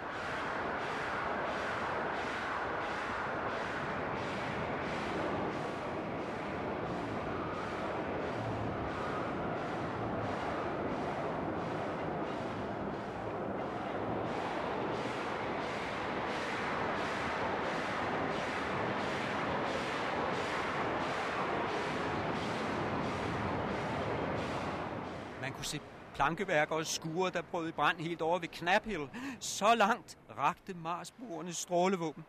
Man 25.41 25.53
kunne 25.53 25.65
se 25.65 25.79
plankeværker 26.17 26.75
og 26.75 26.87
skure, 26.87 27.31
der 27.31 27.41
brød 27.41 27.69
i 27.69 27.71
brand 27.71 27.97
helt 27.97 28.21
over 28.21 28.39
ved 28.39 28.47
Knaphill. 28.47 29.09
Så 29.39 29.75
langt 29.75 30.17
rakte 30.37 30.73
Marsboernes 30.73 31.57
strålevåben. 31.57 32.25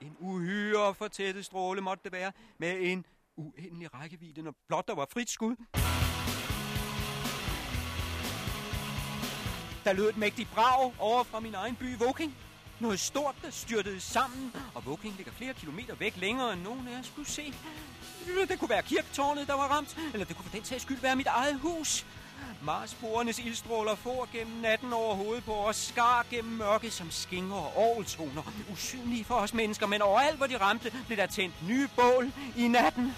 En 0.00 0.16
uhyre 0.20 0.94
fortættet 0.94 1.44
stråle 1.44 1.80
måtte 1.80 2.04
det 2.04 2.12
være, 2.12 2.32
med 2.58 2.76
en 2.80 3.06
uendelig 3.36 3.94
rækkevidde, 3.94 4.42
når 4.42 4.54
blot 4.68 4.88
der 4.88 4.94
var 4.94 5.06
frit 5.12 5.30
skud. 5.30 5.56
Der 9.84 9.92
lød 9.92 10.08
et 10.08 10.16
mægtigt 10.16 10.50
brag 10.54 10.92
over 10.98 11.24
fra 11.24 11.40
min 11.40 11.54
egen 11.54 11.76
by, 11.76 11.96
Woking. 11.96 12.34
Noget 12.80 13.00
stort, 13.00 13.34
der 13.42 13.50
styrtede 13.50 14.00
sammen, 14.00 14.52
og 14.74 14.82
Woking 14.86 15.14
ligger 15.16 15.32
flere 15.32 15.54
kilometer 15.54 15.94
væk 15.94 16.16
længere, 16.16 16.52
end 16.52 16.62
nogen 16.62 16.88
af 16.88 16.98
os 16.98 17.12
kunne 17.14 17.26
se. 17.26 17.54
Det 18.48 18.58
kunne 18.58 18.70
være 18.70 18.82
kirketårnet, 18.82 19.46
der 19.46 19.54
var 19.54 19.68
ramt, 19.68 19.98
eller 20.12 20.26
det 20.26 20.36
kunne 20.36 20.44
for 20.44 20.56
den 20.56 20.64
sags 20.64 20.82
skyld 20.82 21.00
være 21.00 21.16
mit 21.16 21.26
eget 21.26 21.58
hus. 21.58 22.06
Marsborernes 22.62 23.38
ildstråler 23.38 23.94
for 23.94 24.28
gennem 24.32 24.60
natten 24.60 24.92
over 24.92 25.14
hovedet 25.14 25.44
på 25.44 25.54
os, 25.54 25.76
skar 25.76 26.26
gennem 26.30 26.52
mørket 26.52 26.92
som 26.92 27.10
skinger 27.10 27.56
og 27.56 27.76
orgeltoner. 27.76 28.42
Usynlige 28.72 29.24
for 29.24 29.34
os 29.34 29.54
mennesker, 29.54 29.86
men 29.86 30.02
overalt 30.02 30.36
hvor 30.36 30.46
de 30.46 30.56
ramte, 30.56 30.92
blev 31.06 31.16
der 31.18 31.26
tændt 31.26 31.68
nye 31.68 31.88
bål 31.96 32.32
i 32.56 32.68
natten. 32.68 33.14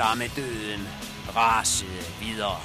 Flammedøden 0.00 0.82
rasede 1.36 2.02
videre. 2.20 2.62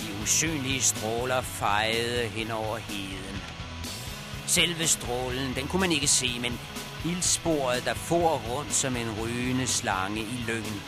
De 0.00 0.22
usynlige 0.22 0.82
stråler 0.82 1.40
fejede 1.40 2.28
hen 2.28 2.50
over 2.50 2.76
heden. 2.76 3.36
Selve 4.46 4.86
strålen, 4.86 5.54
den 5.54 5.68
kunne 5.68 5.80
man 5.80 5.92
ikke 5.92 6.06
se, 6.06 6.40
men 6.40 6.52
ildsporet, 7.10 7.84
der 7.84 7.94
for 7.94 8.30
rundt 8.50 8.72
som 8.72 8.96
en 8.96 9.10
rygende 9.20 9.66
slange 9.66 10.20
i 10.20 10.36
lyngen. 10.48 10.78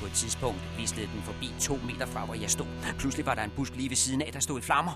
På 0.00 0.06
et 0.06 0.12
tidspunkt 0.12 0.62
vislede 0.76 1.06
den 1.14 1.22
forbi 1.22 1.48
to 1.60 1.76
meter 1.76 2.06
fra, 2.06 2.24
hvor 2.24 2.34
jeg 2.34 2.50
stod. 2.50 2.70
Pludselig 2.98 3.26
var 3.26 3.34
der 3.34 3.44
en 3.44 3.56
busk 3.56 3.74
lige 3.76 3.88
ved 3.88 3.96
siden 3.96 4.22
af, 4.22 4.32
der 4.32 4.40
stod 4.40 4.58
i 4.58 4.62
flammer. 4.62 4.94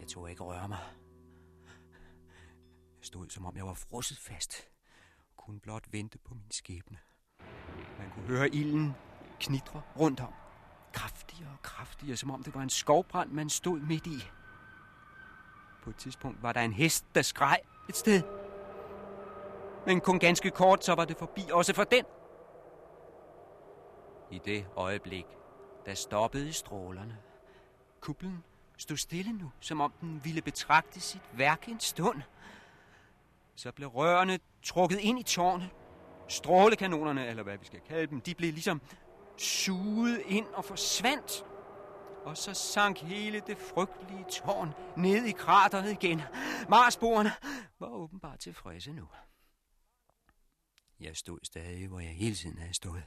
Jeg 0.00 0.08
tog 0.08 0.30
ikke 0.30 0.42
røre 0.44 0.68
mig. 0.68 0.82
Jeg 2.98 3.04
stod, 3.10 3.26
som 3.30 3.46
om 3.46 3.56
jeg 3.56 3.66
var 3.66 3.74
frosset 3.74 4.18
fast. 4.18 4.52
Og 5.36 5.54
blot 5.62 5.86
vente 5.92 6.18
på 6.18 6.34
min 6.34 6.50
skæbne. 6.50 6.98
Man 8.00 8.10
kunne 8.10 8.26
høre 8.26 8.54
ilden 8.54 8.94
knitre 9.40 9.82
rundt 9.98 10.20
om. 10.20 10.32
kraftigere 10.92 11.50
og 11.52 11.62
kraftigere, 11.62 12.16
som 12.16 12.30
om 12.30 12.42
det 12.42 12.54
var 12.54 12.62
en 12.62 12.70
skovbrand, 12.70 13.30
man 13.30 13.50
stod 13.50 13.80
midt 13.80 14.06
i. 14.06 14.22
På 15.82 15.90
et 15.90 15.96
tidspunkt 15.96 16.42
var 16.42 16.52
der 16.52 16.60
en 16.60 16.72
hest, 16.72 17.04
der 17.14 17.22
skreg 17.22 17.58
et 17.88 17.96
sted. 17.96 18.22
Men 19.86 20.00
kun 20.00 20.18
ganske 20.18 20.50
kort, 20.50 20.84
så 20.84 20.94
var 20.94 21.04
det 21.04 21.16
forbi 21.16 21.42
også 21.52 21.74
for 21.74 21.84
den. 21.84 22.04
I 24.30 24.38
det 24.38 24.66
øjeblik, 24.76 25.26
der 25.86 25.94
stoppede 25.94 26.52
strålerne. 26.52 27.18
Kuplen 28.00 28.44
stod 28.76 28.96
stille 28.96 29.32
nu, 29.32 29.52
som 29.60 29.80
om 29.80 29.92
den 30.00 30.20
ville 30.24 30.42
betragte 30.42 31.00
sit 31.00 31.22
værk 31.32 31.68
en 31.68 31.80
stund. 31.80 32.22
Så 33.54 33.72
blev 33.72 33.88
rørene 33.88 34.38
trukket 34.62 34.98
ind 34.98 35.18
i 35.18 35.22
tårnet. 35.22 35.70
Strålekanonerne, 36.30 37.26
eller 37.26 37.42
hvad 37.42 37.58
vi 37.58 37.64
skal 37.66 37.80
kalde 37.80 38.06
dem, 38.06 38.20
de 38.20 38.34
blev 38.34 38.52
ligesom 38.52 38.80
suget 39.38 40.22
ind 40.26 40.46
og 40.46 40.64
forsvandt. 40.64 41.44
Og 42.24 42.36
så 42.36 42.54
sank 42.54 42.98
hele 42.98 43.40
det 43.46 43.58
frygtelige 43.58 44.24
tårn 44.30 44.74
ned 44.96 45.24
i 45.24 45.32
krateret 45.32 45.90
igen. 45.90 46.22
Marsboerne 46.68 47.32
var 47.78 47.86
åbenbart 47.88 48.38
tilfredse 48.38 48.92
nu. 48.92 49.08
Jeg 51.00 51.16
stod 51.16 51.38
stadig, 51.42 51.88
hvor 51.88 52.00
jeg 52.00 52.10
hele 52.10 52.34
tiden 52.34 52.58
havde 52.58 52.74
stået. 52.74 53.04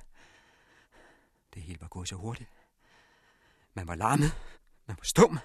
Det 1.53 1.61
hele 1.61 1.81
var 1.81 1.87
gået 1.87 2.09
så 2.09 2.15
hurtigt. 2.15 2.49
Man 3.73 3.87
var 3.87 3.95
lammet, 3.95 4.31
man 4.85 4.97
var 4.97 5.05
stum, 5.05 5.39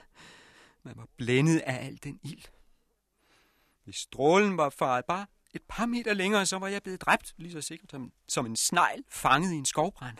man 0.83 0.97
var 0.97 1.07
blændet 1.17 1.59
af 1.59 1.87
al 1.87 1.99
den 2.05 2.21
ild. 2.23 2.45
Hvis 3.85 3.97
strålen 3.97 4.57
var 4.57 4.69
faret 4.69 5.05
bare 5.05 5.27
et 5.55 5.63
par 5.69 5.87
meter 5.87 6.15
længere, 6.15 6.47
så 6.47 6.59
var 6.59 6.69
jeg 6.69 6.83
blevet 6.83 7.01
dræbt, 7.01 7.35
lige 7.37 7.53
så 7.53 7.61
sikkert 7.61 7.91
som, 7.91 8.13
som 8.29 8.47
en 8.47 8.57
snegl 8.57 9.05
fanget 9.09 9.53
i 9.53 9.57
en 9.57 9.67
skovbrand. 9.67 10.19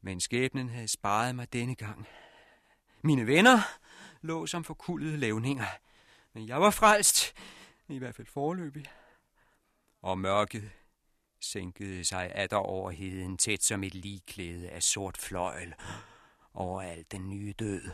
Men 0.00 0.20
skæbnen 0.20 0.68
havde 0.68 0.88
sparet 0.88 1.34
mig 1.34 1.52
denne 1.52 1.74
gang. 1.74 2.08
Mine 3.02 3.26
venner 3.26 3.60
lå 4.22 4.46
som 4.46 4.64
forkullede 4.64 5.16
levninger, 5.16 5.66
men 6.32 6.48
jeg 6.48 6.60
var 6.60 6.70
frelst, 6.70 7.34
i 7.88 7.98
hvert 7.98 8.14
fald 8.14 8.26
forløbig. 8.26 8.84
Og 10.02 10.18
mørket 10.18 10.70
sænkede 11.40 12.04
sig 12.04 12.32
atter 12.34 12.56
over 12.56 12.90
heden 12.90 13.38
tæt 13.38 13.62
som 13.62 13.84
et 13.84 13.94
ligklæde 13.94 14.70
af 14.70 14.82
sort 14.82 15.16
fløjl 15.16 15.74
over 16.54 16.82
al 16.82 17.04
den 17.10 17.30
nye 17.30 17.54
død. 17.58 17.90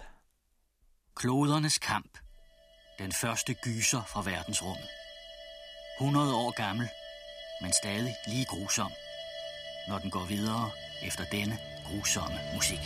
Klodernes 1.14 1.78
kamp. 1.78 2.18
Den 2.98 3.12
første 3.12 3.54
gyser 3.54 4.02
fra 4.02 4.22
verdensrummet. 4.22 5.05
100 6.00 6.34
år 6.34 6.50
gammel, 6.50 6.88
men 7.60 7.72
stadig 7.72 8.16
lige 8.26 8.44
grusom, 8.44 8.92
når 9.88 9.98
den 9.98 10.10
går 10.10 10.24
videre 10.24 10.70
efter 11.02 11.24
denne 11.24 11.58
grusomme 11.86 12.38
musik. 12.54 12.80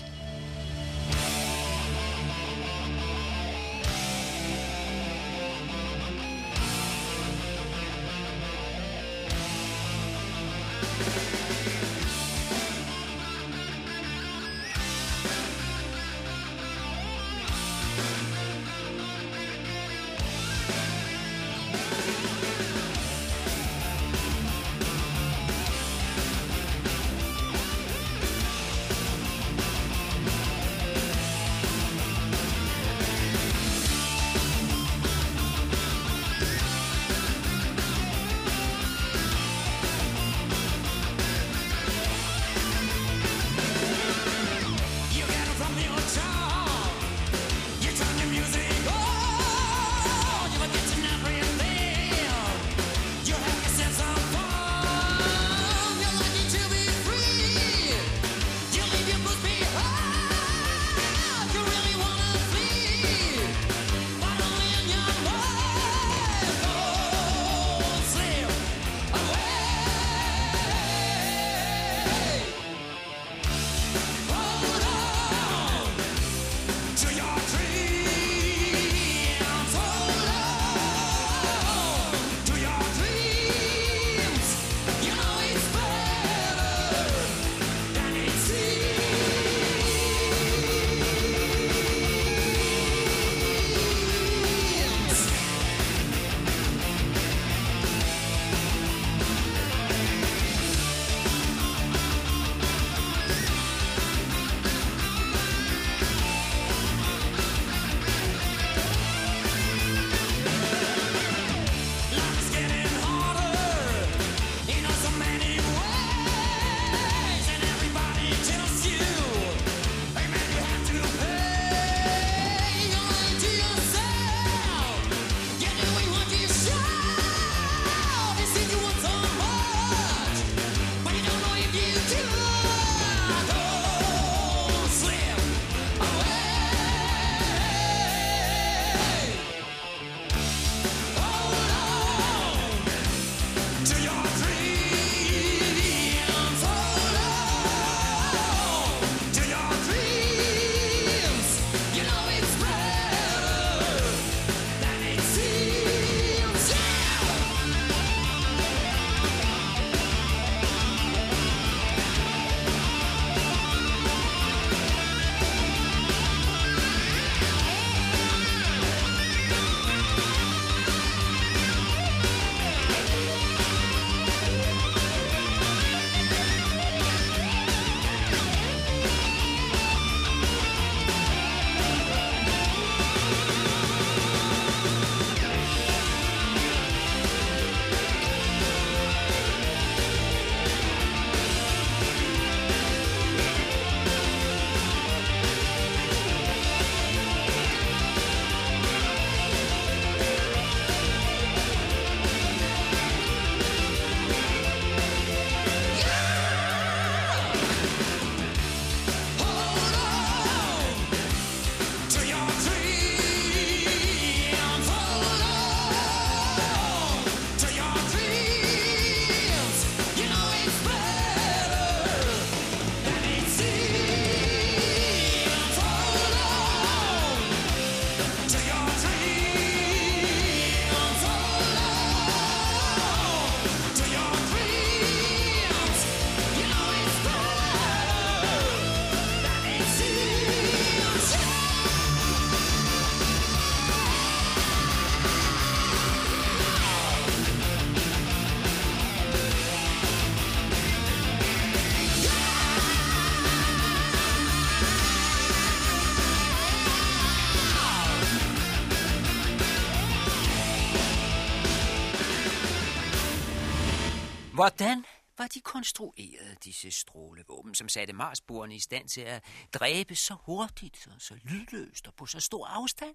Hvordan 264.60 265.04
var 265.38 265.46
de 265.46 265.60
konstrueret, 265.60 266.64
disse 266.64 266.90
strålevåben, 266.90 267.74
som 267.74 267.88
satte 267.88 268.12
Marsboerne 268.12 268.74
i 268.74 268.78
stand 268.78 269.08
til 269.08 269.20
at 269.20 269.44
dræbe 269.72 270.14
så 270.14 270.34
hurtigt 270.34 271.08
og 271.14 271.20
så 271.20 271.34
lydløst 271.44 272.06
og 272.06 272.14
på 272.14 272.26
så 272.26 272.40
stor 272.40 272.66
afstand? 272.66 273.14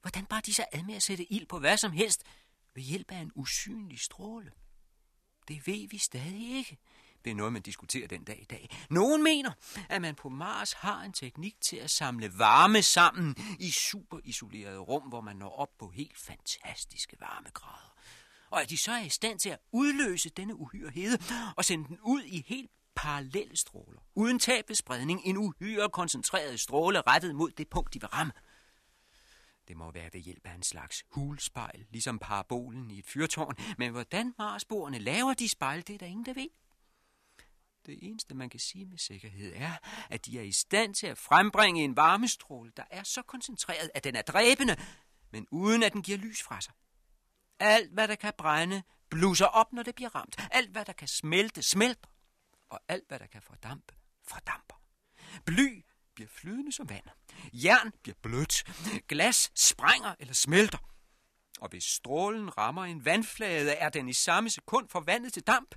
Hvordan 0.00 0.26
bar 0.26 0.40
de 0.40 0.54
sig 0.54 0.64
ad 0.72 0.82
med 0.82 0.94
at 0.94 1.02
sætte 1.02 1.32
ild 1.32 1.46
på 1.46 1.58
hvad 1.58 1.76
som 1.76 1.92
helst 1.92 2.22
ved 2.74 2.82
hjælp 2.82 3.10
af 3.10 3.16
en 3.16 3.32
usynlig 3.34 4.00
stråle? 4.00 4.52
Det 5.48 5.66
ved 5.66 5.88
vi 5.88 5.98
stadig 5.98 6.56
ikke. 6.56 6.78
Det 7.24 7.30
er 7.30 7.34
noget, 7.34 7.52
man 7.52 7.62
diskuterer 7.62 8.08
den 8.08 8.24
dag 8.24 8.42
i 8.42 8.44
dag. 8.44 8.76
Nogen 8.90 9.22
mener, 9.22 9.52
at 9.88 10.02
man 10.02 10.14
på 10.14 10.28
Mars 10.28 10.72
har 10.72 11.02
en 11.02 11.12
teknik 11.12 11.60
til 11.60 11.76
at 11.76 11.90
samle 11.90 12.38
varme 12.38 12.82
sammen 12.82 13.56
i 13.58 13.70
superisolerede 13.70 14.78
rum, 14.78 15.02
hvor 15.02 15.20
man 15.20 15.36
når 15.36 15.50
op 15.50 15.78
på 15.78 15.88
helt 15.88 16.18
fantastiske 16.18 17.16
varmegrader. 17.20 17.91
Og 18.52 18.62
at 18.62 18.70
de 18.70 18.76
så 18.76 18.92
er 18.92 19.00
i 19.00 19.08
stand 19.08 19.38
til 19.38 19.48
at 19.48 19.58
udløse 19.72 20.28
denne 20.28 20.54
uhyre 20.56 20.90
hede 20.90 21.18
og 21.56 21.64
sende 21.64 21.88
den 21.88 21.98
ud 22.02 22.22
i 22.22 22.44
helt 22.46 22.70
parallelle 22.94 23.56
stråler. 23.56 24.00
Uden 24.14 24.38
tab 24.38 24.68
ved 24.68 24.76
spredning, 24.76 25.20
en 25.24 25.36
uhyre 25.36 25.90
koncentreret 25.90 26.60
stråle 26.60 27.00
rettet 27.00 27.34
mod 27.34 27.50
det 27.50 27.68
punkt, 27.68 27.94
de 27.94 28.00
vil 28.00 28.08
ramme. 28.08 28.32
Det 29.68 29.76
må 29.76 29.90
være 29.90 30.10
ved 30.12 30.20
hjælp 30.20 30.46
af 30.46 30.54
en 30.54 30.62
slags 30.62 31.04
hulspejl, 31.10 31.86
ligesom 31.90 32.18
parabolen 32.18 32.90
i 32.90 32.98
et 32.98 33.06
fyrtårn. 33.06 33.56
Men 33.78 33.90
hvordan 33.90 34.34
Marsboerne 34.38 34.98
laver 34.98 35.34
de 35.34 35.48
spejl, 35.48 35.86
det 35.86 35.94
er 35.94 35.98
der 35.98 36.06
ingen, 36.06 36.26
der 36.26 36.34
ved. 36.34 36.48
Det 37.86 37.98
eneste, 38.02 38.34
man 38.34 38.50
kan 38.50 38.60
sige 38.60 38.86
med 38.86 38.98
sikkerhed, 38.98 39.52
er, 39.56 39.72
at 40.10 40.26
de 40.26 40.38
er 40.38 40.42
i 40.42 40.52
stand 40.52 40.94
til 40.94 41.06
at 41.06 41.18
frembringe 41.18 41.84
en 41.84 41.96
varmestråle, 41.96 42.72
der 42.76 42.84
er 42.90 43.02
så 43.02 43.22
koncentreret, 43.22 43.90
at 43.94 44.04
den 44.04 44.16
er 44.16 44.22
dræbende, 44.22 44.76
men 45.30 45.46
uden 45.50 45.82
at 45.82 45.92
den 45.92 46.02
giver 46.02 46.18
lys 46.18 46.42
fra 46.42 46.60
sig. 46.60 46.72
Alt, 47.60 47.90
hvad 47.92 48.08
der 48.08 48.14
kan 48.14 48.32
brænde, 48.38 48.82
blusser 49.10 49.46
op, 49.46 49.72
når 49.72 49.82
det 49.82 49.94
bliver 49.94 50.14
ramt. 50.14 50.48
Alt, 50.50 50.70
hvad 50.70 50.84
der 50.84 50.92
kan 50.92 51.08
smelte, 51.08 51.62
smelter. 51.62 52.08
Og 52.70 52.80
alt, 52.88 53.04
hvad 53.08 53.18
der 53.18 53.26
kan 53.26 53.42
fordampe, 53.42 53.94
fordamper. 54.28 54.76
Bly 55.44 55.84
bliver 56.14 56.28
flydende 56.28 56.72
som 56.72 56.88
vand. 56.88 57.04
Jern 57.52 57.92
bliver 58.02 58.16
blødt. 58.22 58.64
Glas 59.08 59.52
sprænger 59.56 60.14
eller 60.18 60.34
smelter. 60.34 60.78
Og 61.60 61.68
hvis 61.68 61.84
strålen 61.84 62.58
rammer 62.58 62.84
en 62.84 63.04
vandflade, 63.04 63.72
er 63.72 63.88
den 63.88 64.08
i 64.08 64.12
samme 64.12 64.50
sekund 64.50 64.88
forvandlet 64.88 65.32
til 65.32 65.42
damp. 65.42 65.74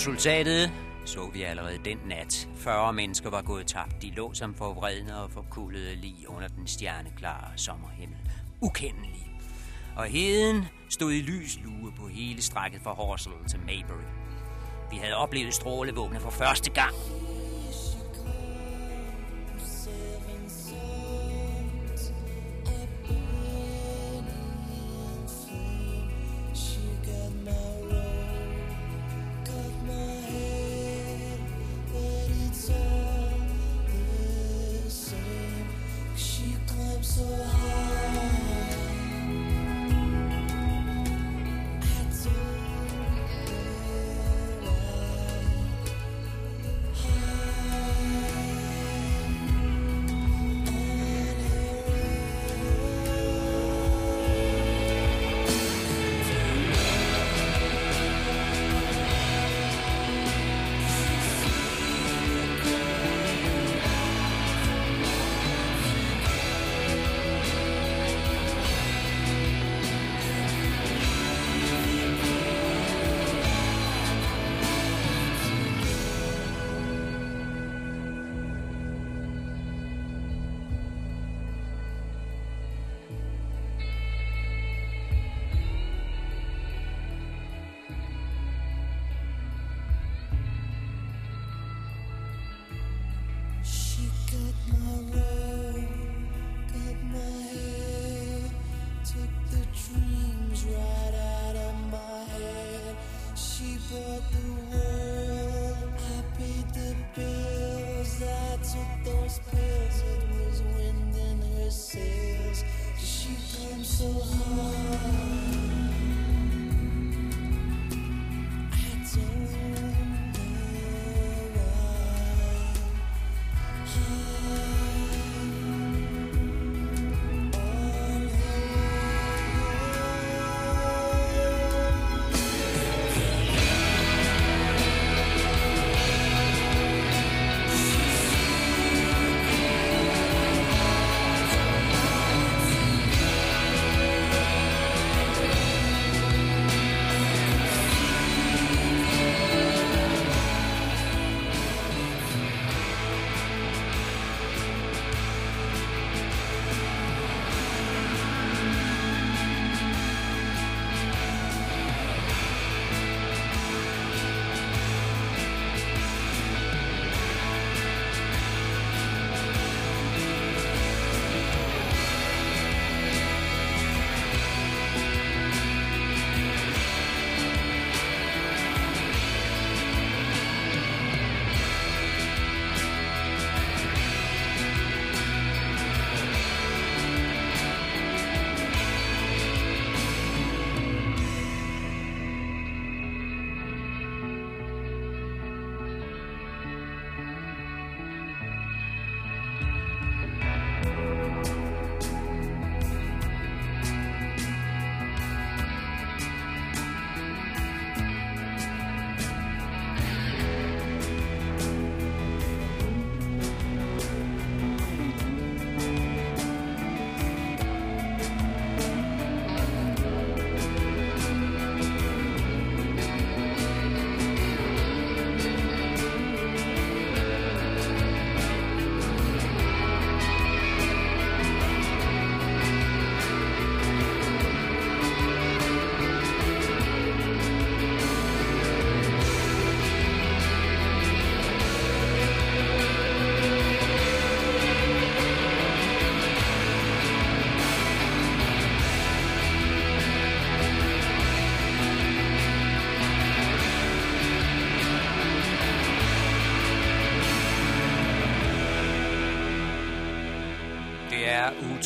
Resultatet 0.00 0.72
så 1.04 1.30
vi 1.32 1.42
allerede 1.42 1.78
den 1.84 1.98
nat. 2.06 2.48
40 2.56 2.92
mennesker 2.92 3.30
var 3.30 3.42
gået 3.42 3.66
tabt. 3.66 4.02
De 4.02 4.10
lå 4.10 4.34
som 4.34 4.54
forvredne 4.54 5.16
og 5.16 5.30
forkullede 5.30 5.94
lige 5.94 6.30
under 6.30 6.48
den 6.48 6.66
stjerneklare 6.66 7.52
sommerhimmel. 7.56 8.18
Ukendelige. 8.60 9.30
Og 9.96 10.04
heden 10.04 10.64
stod 10.88 11.12
i 11.12 11.20
lys 11.20 11.58
lue 11.64 11.92
på 11.92 12.08
hele 12.08 12.42
strækket 12.42 12.82
fra 12.82 12.92
Horsel 12.92 13.32
til 13.48 13.58
Maybury. 13.58 14.08
Vi 14.90 14.96
havde 14.96 15.16
oplevet 15.16 15.54
strålevåbne 15.54 16.20
for 16.20 16.30
første 16.30 16.70
gang. 16.70 16.94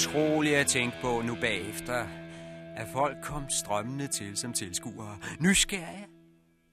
Utroligt 0.09 0.57
at 0.57 0.67
tænke 0.67 0.97
på 1.01 1.23
nu 1.23 1.35
bagefter, 1.35 2.09
at 2.77 2.89
folk 2.93 3.17
kom 3.23 3.51
strømmende 3.51 4.07
til 4.07 4.37
som 4.37 4.53
tilskuere. 4.53 5.19
Nysgerrige, 5.41 6.07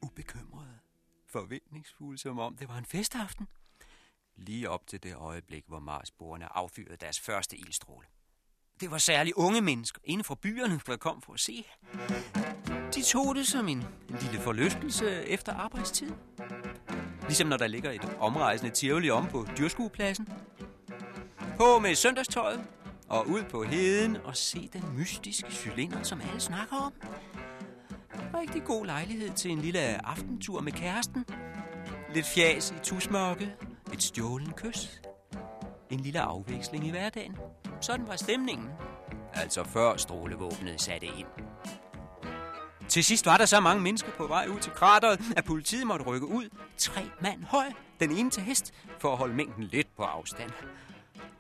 ubekymrede, 0.02 0.80
forventningsfulde, 1.30 2.18
som 2.18 2.40
om 2.40 2.56
det 2.58 2.68
var 2.70 2.78
en 2.78 2.86
festaften. 2.86 3.48
Lige 4.36 4.70
op 4.70 4.88
til 4.88 5.04
det 5.04 5.16
øjeblik, 5.16 5.64
hvor 5.68 5.80
Marsborgerne 5.80 6.58
affyrede 6.58 6.98
deres 6.98 7.20
første 7.20 7.58
ildstråle. 7.58 8.08
Det 8.80 8.92
var 8.92 8.98
særligt 8.98 9.36
unge 9.36 9.62
mennesker 9.62 10.02
inde 10.04 10.24
fra 10.24 10.36
byerne, 10.36 10.82
der 10.88 10.98
kom 10.98 11.22
for 11.22 11.34
at 11.34 11.40
se. 11.40 11.66
De 12.96 13.02
tog 13.04 13.36
det 13.36 13.48
som 13.48 13.68
en, 13.68 13.78
en 14.10 14.16
lille 14.22 14.40
forlystelse 14.40 15.26
efter 15.26 15.54
arbejdstid. 15.54 16.12
Ligesom 17.22 17.48
når 17.48 17.58
der 17.58 17.68
ligger 17.68 17.92
et 17.92 18.18
omrejsende 18.20 18.72
tivoli 18.72 19.10
om 19.10 19.28
på 19.28 19.48
dyrskuepladsen. 19.58 20.30
På 21.58 21.80
med 21.80 21.96
søndagstøjet 21.96 22.68
og 23.12 23.28
ud 23.28 23.44
på 23.44 23.64
heden 23.64 24.18
og 24.24 24.38
se 24.38 24.70
den 24.74 24.84
mystiske 24.98 25.52
cylinder, 25.52 26.04
som 26.04 26.22
alle 26.22 26.40
snakker 26.40 26.76
om. 26.76 26.94
Rigtig 28.40 28.64
god 28.64 28.86
lejlighed 28.86 29.30
til 29.30 29.52
en 29.52 29.60
lille 29.60 30.06
aftentur 30.08 30.62
med 30.62 30.72
kæresten. 30.72 31.26
Lidt 32.14 32.26
fjas 32.26 32.72
i 32.72 32.80
tusmørke, 32.84 33.56
et 33.94 34.04
stjålen 34.04 34.52
kys. 34.52 35.02
En 35.90 36.00
lille 36.00 36.20
afveksling 36.22 36.88
i 36.88 36.90
hverdagen. 36.90 37.36
Sådan 37.82 38.08
var 38.08 38.16
stemningen. 38.16 38.70
Altså 39.34 39.64
før 39.64 39.98
strålevåbnet 39.98 40.82
satte 40.82 41.08
ind. 41.08 41.28
Til 42.88 43.04
sidst 43.04 43.26
var 43.26 43.38
der 43.38 43.46
så 43.46 43.60
mange 43.60 43.84
mennesker 43.84 44.12
på 44.18 44.28
vej 44.28 44.48
ud 44.48 44.60
til 44.60 44.72
krateret, 44.72 45.22
at 45.38 45.46
politiet 45.46 45.88
måtte 45.88 46.06
rykke 46.06 46.28
ud. 46.28 46.50
Tre 46.78 47.02
mand 47.22 47.44
høj, 47.44 47.66
den 48.00 48.12
ene 48.12 48.30
til 48.30 48.44
hest, 48.44 48.74
for 49.00 49.12
at 49.12 49.18
holde 49.18 49.36
mængden 49.36 49.64
lidt 49.64 49.96
på 49.98 50.04
afstand. 50.04 50.52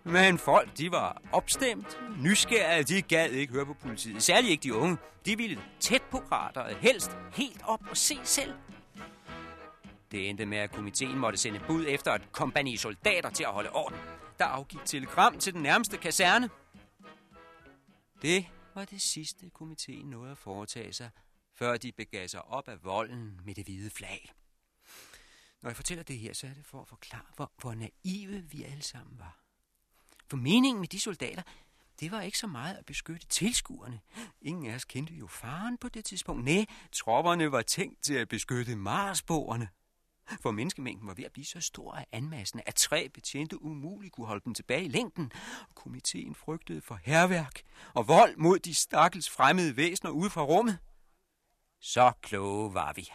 Men 0.04 0.38
folk, 0.38 0.78
de 0.78 0.91
var 0.91 1.22
opstemt, 1.32 1.99
nysgerrige, 2.20 2.84
de 2.84 3.02
gad 3.02 3.30
ikke 3.30 3.54
høre 3.54 3.66
på 3.66 3.74
politiet. 3.74 4.24
Særligt 4.24 4.52
ikke 4.52 4.64
de 4.64 4.74
unge. 4.74 4.97
De 5.26 5.38
ville 5.38 5.62
tæt 5.80 6.02
på 6.12 6.20
krateret, 6.20 6.78
helst 6.78 7.18
helt 7.34 7.62
op 7.64 7.82
og 7.89 7.97
se 7.97 8.20
selv. 8.24 8.54
Det 10.12 10.30
endte 10.30 10.45
med, 10.45 10.58
at 10.58 10.72
komiteen 10.72 11.18
måtte 11.18 11.38
sende 11.38 11.60
bud 11.68 11.86
efter 11.88 12.14
et 12.14 12.32
kompani 12.32 12.78
soldater 12.78 13.30
til 13.30 13.43
at 13.43 13.52
holde 13.52 13.70
orden. 13.72 13.97
Der 14.39 14.45
afgik 14.45 14.80
telegram 14.86 15.39
til 15.39 15.54
den 15.54 15.62
nærmeste 15.62 15.97
kaserne. 15.97 16.49
Det 18.22 18.45
var 18.76 18.86
det 18.86 19.02
sidste, 19.02 19.49
komiteen 19.49 20.10
nåede 20.10 20.32
at 20.32 20.38
foretage 20.38 20.93
sig, 20.93 21.10
før 21.56 21.78
de 21.78 21.91
begav 21.91 22.28
sig 22.28 22.45
op 22.45 22.68
af 22.68 22.84
volden 22.84 23.41
med 23.45 23.56
det 23.56 23.64
hvide 23.64 23.89
flag. 23.89 24.32
Når 25.62 25.70
jeg 25.70 25.76
fortæller 25.76 26.04
det 26.04 26.18
her, 26.18 26.34
så 26.34 26.47
er 26.47 26.54
det 26.54 26.66
for 26.66 26.82
at 26.82 26.88
forklare, 26.88 27.26
hvor, 27.36 27.52
hvor 27.58 27.74
naive 27.74 28.43
vi 28.52 28.64
alle 28.64 28.84
sammen 28.84 29.20
var. 29.20 29.41
For 30.32 30.38
meningen 30.38 30.80
med 30.80 30.88
de 30.88 31.00
soldater, 31.00 31.42
det 32.00 32.12
var 32.12 32.22
ikke 32.22 32.38
så 32.38 32.48
meget 32.48 32.76
at 32.76 32.86
beskytte 32.86 33.28
tilskuerne. 33.28 34.00
Ingen 34.42 34.72
af 34.72 34.76
os 34.76 34.86
kendte 34.86 35.14
jo 35.14 35.28
faren 35.28 35.78
på 35.78 35.90
det 35.90 36.06
tidspunkt. 36.06 36.46
Nej, 36.46 36.66
tropperne 36.92 37.52
var 37.52 37.62
tænkt 37.62 38.04
til 38.04 38.14
at 38.14 38.30
beskytte 38.30 38.76
marsboerne. 38.76 39.70
For 40.42 40.52
menneskemængden 40.52 41.08
var 41.08 41.14
ved 41.14 41.24
at 41.24 41.32
blive 41.32 41.46
så 41.46 41.62
stor 41.62 41.94
af 41.96 42.06
anmassen, 42.12 42.62
at 42.66 42.76
tre 42.76 43.10
betjente 43.10 43.62
umuligt 43.62 44.14
kunne 44.14 44.28
holde 44.28 44.44
dem 44.46 44.54
tilbage 44.54 44.86
i 44.86 44.90
længden. 44.90 45.32
Komiteen 45.76 46.36
frygtede 46.36 46.82
for 46.82 47.00
herværk 47.04 47.62
og 47.94 48.08
vold 48.08 48.38
mod 48.38 48.60
de 48.60 48.76
stakkels 48.76 49.30
fremmede 49.30 49.78
væsener 49.78 50.12
ude 50.12 50.30
fra 50.30 50.44
rummet. 50.44 50.78
Så 51.80 52.12
kloge 52.22 52.74
var 52.74 52.94
vi. 52.94 53.12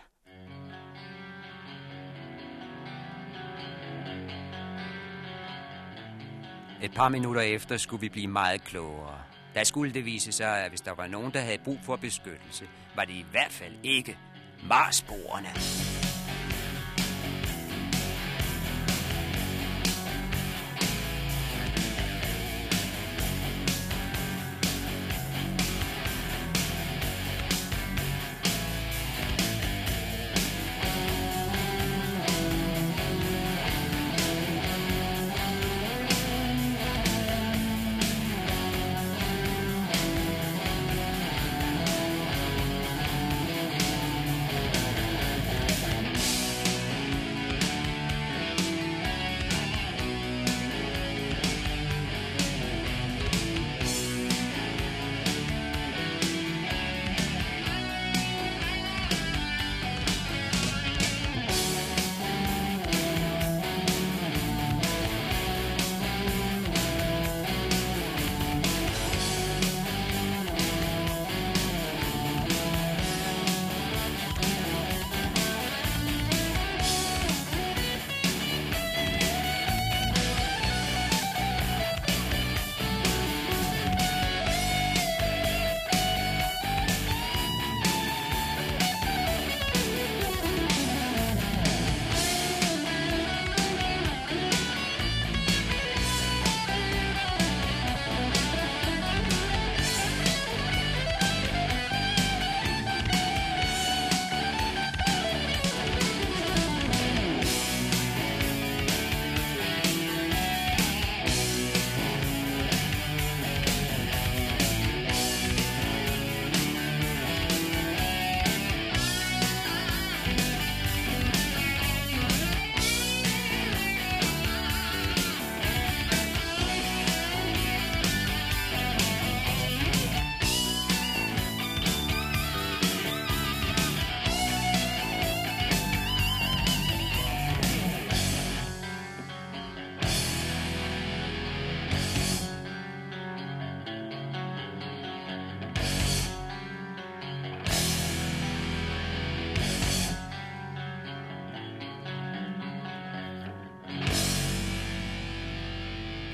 Et 6.82 6.92
par 6.94 7.08
minutter 7.08 7.40
efter 7.40 7.76
skulle 7.76 8.00
vi 8.00 8.08
blive 8.08 8.26
meget 8.26 8.64
klogere. 8.64 9.18
Der 9.54 9.64
skulle 9.64 9.94
det 9.94 10.04
vise 10.04 10.32
sig, 10.32 10.64
at 10.64 10.68
hvis 10.68 10.80
der 10.80 10.94
var 10.94 11.06
nogen, 11.06 11.32
der 11.32 11.40
havde 11.40 11.58
brug 11.58 11.78
for 11.82 11.96
beskyttelse, 11.96 12.64
var 12.96 13.04
det 13.04 13.12
i 13.12 13.24
hvert 13.30 13.52
fald 13.52 13.72
ikke 13.82 14.18
Marsborerne. 14.68 16.05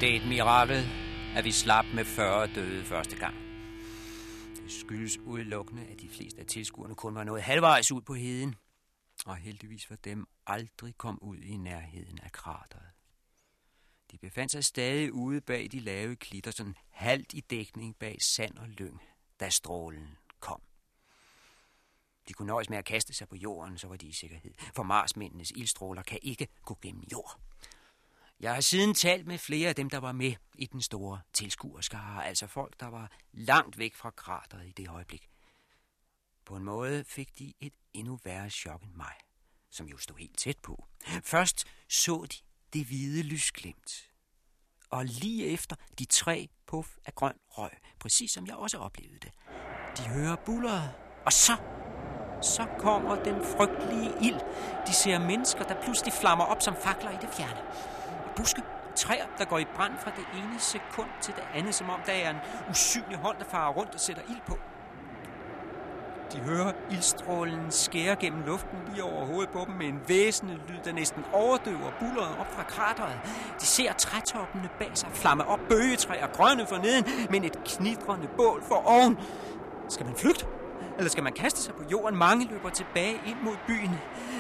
Det 0.03 0.16
er 0.16 0.20
et 0.20 0.28
mirakel, 0.28 0.84
at 1.36 1.44
vi 1.44 1.53
slap 1.53 1.84
med 1.94 2.05
40 2.05 2.55
døde 2.55 2.84
første 2.84 3.16
gang. 3.16 3.36
Det 4.57 4.72
skyldes 4.72 5.18
udelukkende, 5.18 5.82
at 5.82 6.00
de 6.00 6.09
fleste 6.09 6.40
af 6.40 6.46
tilskuerne 6.46 6.94
kun 6.94 7.14
var 7.14 7.24
nået 7.24 7.42
halvvejs 7.42 7.92
ud 7.92 8.00
på 8.00 8.14
heden. 8.14 8.55
Og 9.26 9.36
heldigvis 9.36 9.86
for 9.86 9.94
dem 9.94 10.26
aldrig 10.46 10.94
kom 10.96 11.18
ud 11.22 11.36
i 11.36 11.57
nærheden 11.57 12.18
af 12.22 12.32
krateret. 12.32 12.86
De 14.12 14.18
befandt 14.18 14.53
sig 14.53 14.64
stadig 14.64 15.12
ude 15.12 15.40
bag 15.40 15.68
de 15.72 15.80
lave 15.80 16.16
klitter, 16.16 16.50
sådan 16.50 16.76
halvt 16.90 17.32
i 17.32 17.40
dækning 17.40 17.96
bag 17.96 18.22
sand 18.22 18.59
og 18.59 18.68
lyng, 18.68 19.03
da 19.40 19.48
strålen 19.48 20.09
kom. 20.40 20.61
De 22.28 22.32
kunne 22.32 22.46
nøjes 22.46 22.70
med 22.70 22.78
at 22.78 22.84
kaste 22.84 23.14
sig 23.14 23.28
på 23.28 23.36
jorden, 23.36 23.78
så 23.78 23.88
var 23.88 23.96
de 23.96 24.07
i 24.07 24.12
sikkerhed. 24.12 24.55
For 24.76 24.82
Marsmændenes 24.82 25.50
ildstråler 25.50 26.03
kan 26.03 26.18
ikke 26.22 26.48
gå 26.64 26.78
gennem 26.82 27.03
jord. 27.12 27.51
Jeg 28.43 28.55
har 28.55 28.61
siden 28.61 28.95
talt 28.95 29.26
med 29.26 29.38
flere 29.38 29.68
af 29.68 29.74
dem, 29.74 29.90
der 29.90 29.99
var 29.99 30.12
med 30.12 30.34
i 30.55 30.66
den 30.66 30.82
store 30.82 31.20
tilskuerskare, 31.32 32.26
altså 32.26 32.47
folk, 32.47 32.80
der 32.80 32.86
var 32.86 33.11
langt 33.32 33.78
væk 33.78 33.95
fra 33.95 34.11
krateret 34.11 34.66
i 34.66 34.72
det 34.72 34.88
øjeblik. 34.88 35.28
På 36.45 36.57
en 36.57 36.64
måde 36.64 37.05
fik 37.05 37.38
de 37.38 37.55
et 37.61 37.72
endnu 37.93 38.18
værre 38.24 38.51
chok 38.51 38.82
end 38.82 38.95
mig, 38.95 39.14
som 39.70 39.86
jo 39.86 39.97
stod 39.99 40.16
helt 40.16 40.38
tæt 40.38 40.59
på. 40.59 40.86
Først 41.24 41.64
så 41.88 42.26
de 42.32 42.36
det 42.72 42.86
hvide 42.86 43.22
lysglimt, 43.22 44.11
og 44.90 45.05
lige 45.05 45.47
efter 45.47 45.76
de 45.99 46.05
tre 46.05 46.49
puff 46.66 46.97
af 47.05 47.14
grøn 47.14 47.36
røg, 47.49 47.70
præcis 47.99 48.30
som 48.30 48.47
jeg 48.47 48.55
også 48.55 48.78
oplevede 48.78 49.18
det. 49.18 49.32
De 49.99 50.09
hører 50.09 50.36
bulleret, 50.36 50.95
og 51.26 51.32
så, 51.32 51.57
så 52.43 52.66
kommer 52.78 53.14
den 53.14 53.45
frygtelige 53.57 54.12
ild. 54.20 54.40
De 54.86 54.93
ser 54.93 55.18
mennesker, 55.18 55.64
der 55.64 55.74
pludselig 55.74 56.12
flammer 56.12 56.45
op 56.45 56.62
som 56.62 56.74
fakler 56.76 57.11
i 57.11 57.18
det 57.20 57.28
fjerne. 57.28 57.61
Buske, 58.36 58.62
træer, 58.97 59.24
der 59.38 59.45
går 59.45 59.59
i 59.59 59.64
brand 59.76 59.93
fra 59.99 60.11
det 60.11 60.26
ene 60.38 60.61
sekund 60.61 61.09
til 61.20 61.34
det 61.34 61.45
andet, 61.55 61.74
som 61.74 61.90
om 61.90 62.01
der 62.07 62.12
er 62.12 62.30
en 62.30 62.36
usynlig 62.70 63.18
hånd, 63.18 63.36
der 63.38 63.45
farer 63.45 63.72
rundt 63.72 63.95
og 63.95 64.01
sætter 64.01 64.22
ild 64.28 64.40
på. 64.47 64.59
De 66.32 66.38
hører 66.38 66.72
ildstrålen 66.90 67.70
skære 67.70 68.16
gennem 68.16 68.43
luften 68.47 68.78
lige 68.90 69.05
over 69.05 69.24
hovedet 69.26 69.51
på 69.51 69.64
dem 69.66 69.74
med 69.74 69.86
en 69.86 70.01
væsende 70.09 70.55
lyd, 70.68 70.78
der 70.84 70.93
næsten 70.93 71.24
overdøver 71.32 71.90
bulleret 72.01 72.36
op 72.40 72.53
fra 72.53 72.62
krateret. 72.62 73.20
De 73.61 73.66
ser 73.66 73.93
trætoppene 73.93 74.68
bag 74.78 74.90
sig 74.95 75.09
flamme 75.12 75.47
op, 75.47 75.61
bøgetræer 75.68 76.26
grønne 76.26 76.66
for 76.66 76.76
neden, 76.76 77.05
men 77.30 77.45
et 77.45 77.64
knitrende 77.64 78.28
bål 78.36 78.62
for 78.62 78.82
oven. 78.86 79.18
Skal 79.88 80.07
man 80.07 80.14
flygte? 80.16 80.47
Eller 80.99 81.11
skal 81.11 81.22
man 81.22 81.32
kaste 81.32 81.61
sig 81.62 81.74
på 81.74 81.82
jorden? 81.90 82.18
Mange 82.18 82.49
løber 82.51 82.70
tilbage 82.70 83.20
ind 83.26 83.36
mod 83.43 83.57
byen. 83.66 83.90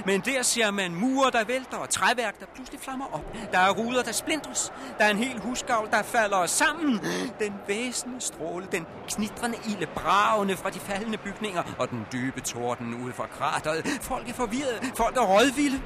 Men 0.06 0.20
der 0.20 0.42
ser 0.42 0.70
man 0.70 0.94
murer, 0.94 1.30
der 1.30 1.44
vælter, 1.44 1.76
og 1.76 1.90
træværk, 1.90 2.40
der 2.40 2.46
pludselig 2.54 2.80
flammer 2.80 3.06
op. 3.12 3.36
Der 3.52 3.58
er 3.58 3.70
ruder, 3.70 4.02
der 4.02 4.12
splindres. 4.12 4.72
Der 4.98 5.04
er 5.04 5.10
en 5.10 5.16
hel 5.16 5.40
husgavl, 5.40 5.88
der 5.90 6.02
falder 6.02 6.46
sammen. 6.46 7.00
Den 7.38 7.54
væsende 7.68 8.20
stråle, 8.20 8.66
den 8.72 8.86
knitrende 9.08 9.58
ilde 9.68 9.86
bravende 9.86 10.56
fra 10.56 10.70
de 10.70 10.78
faldende 10.78 11.18
bygninger, 11.18 11.62
og 11.78 11.90
den 11.90 12.06
dybe 12.12 12.40
torden 12.40 13.04
ude 13.04 13.12
fra 13.12 13.26
krateret. 13.26 13.86
Folk 14.00 14.28
er 14.28 14.32
forvirrede, 14.34 14.80
folk 14.96 15.16
er 15.16 15.20
rådvilde. 15.20 15.80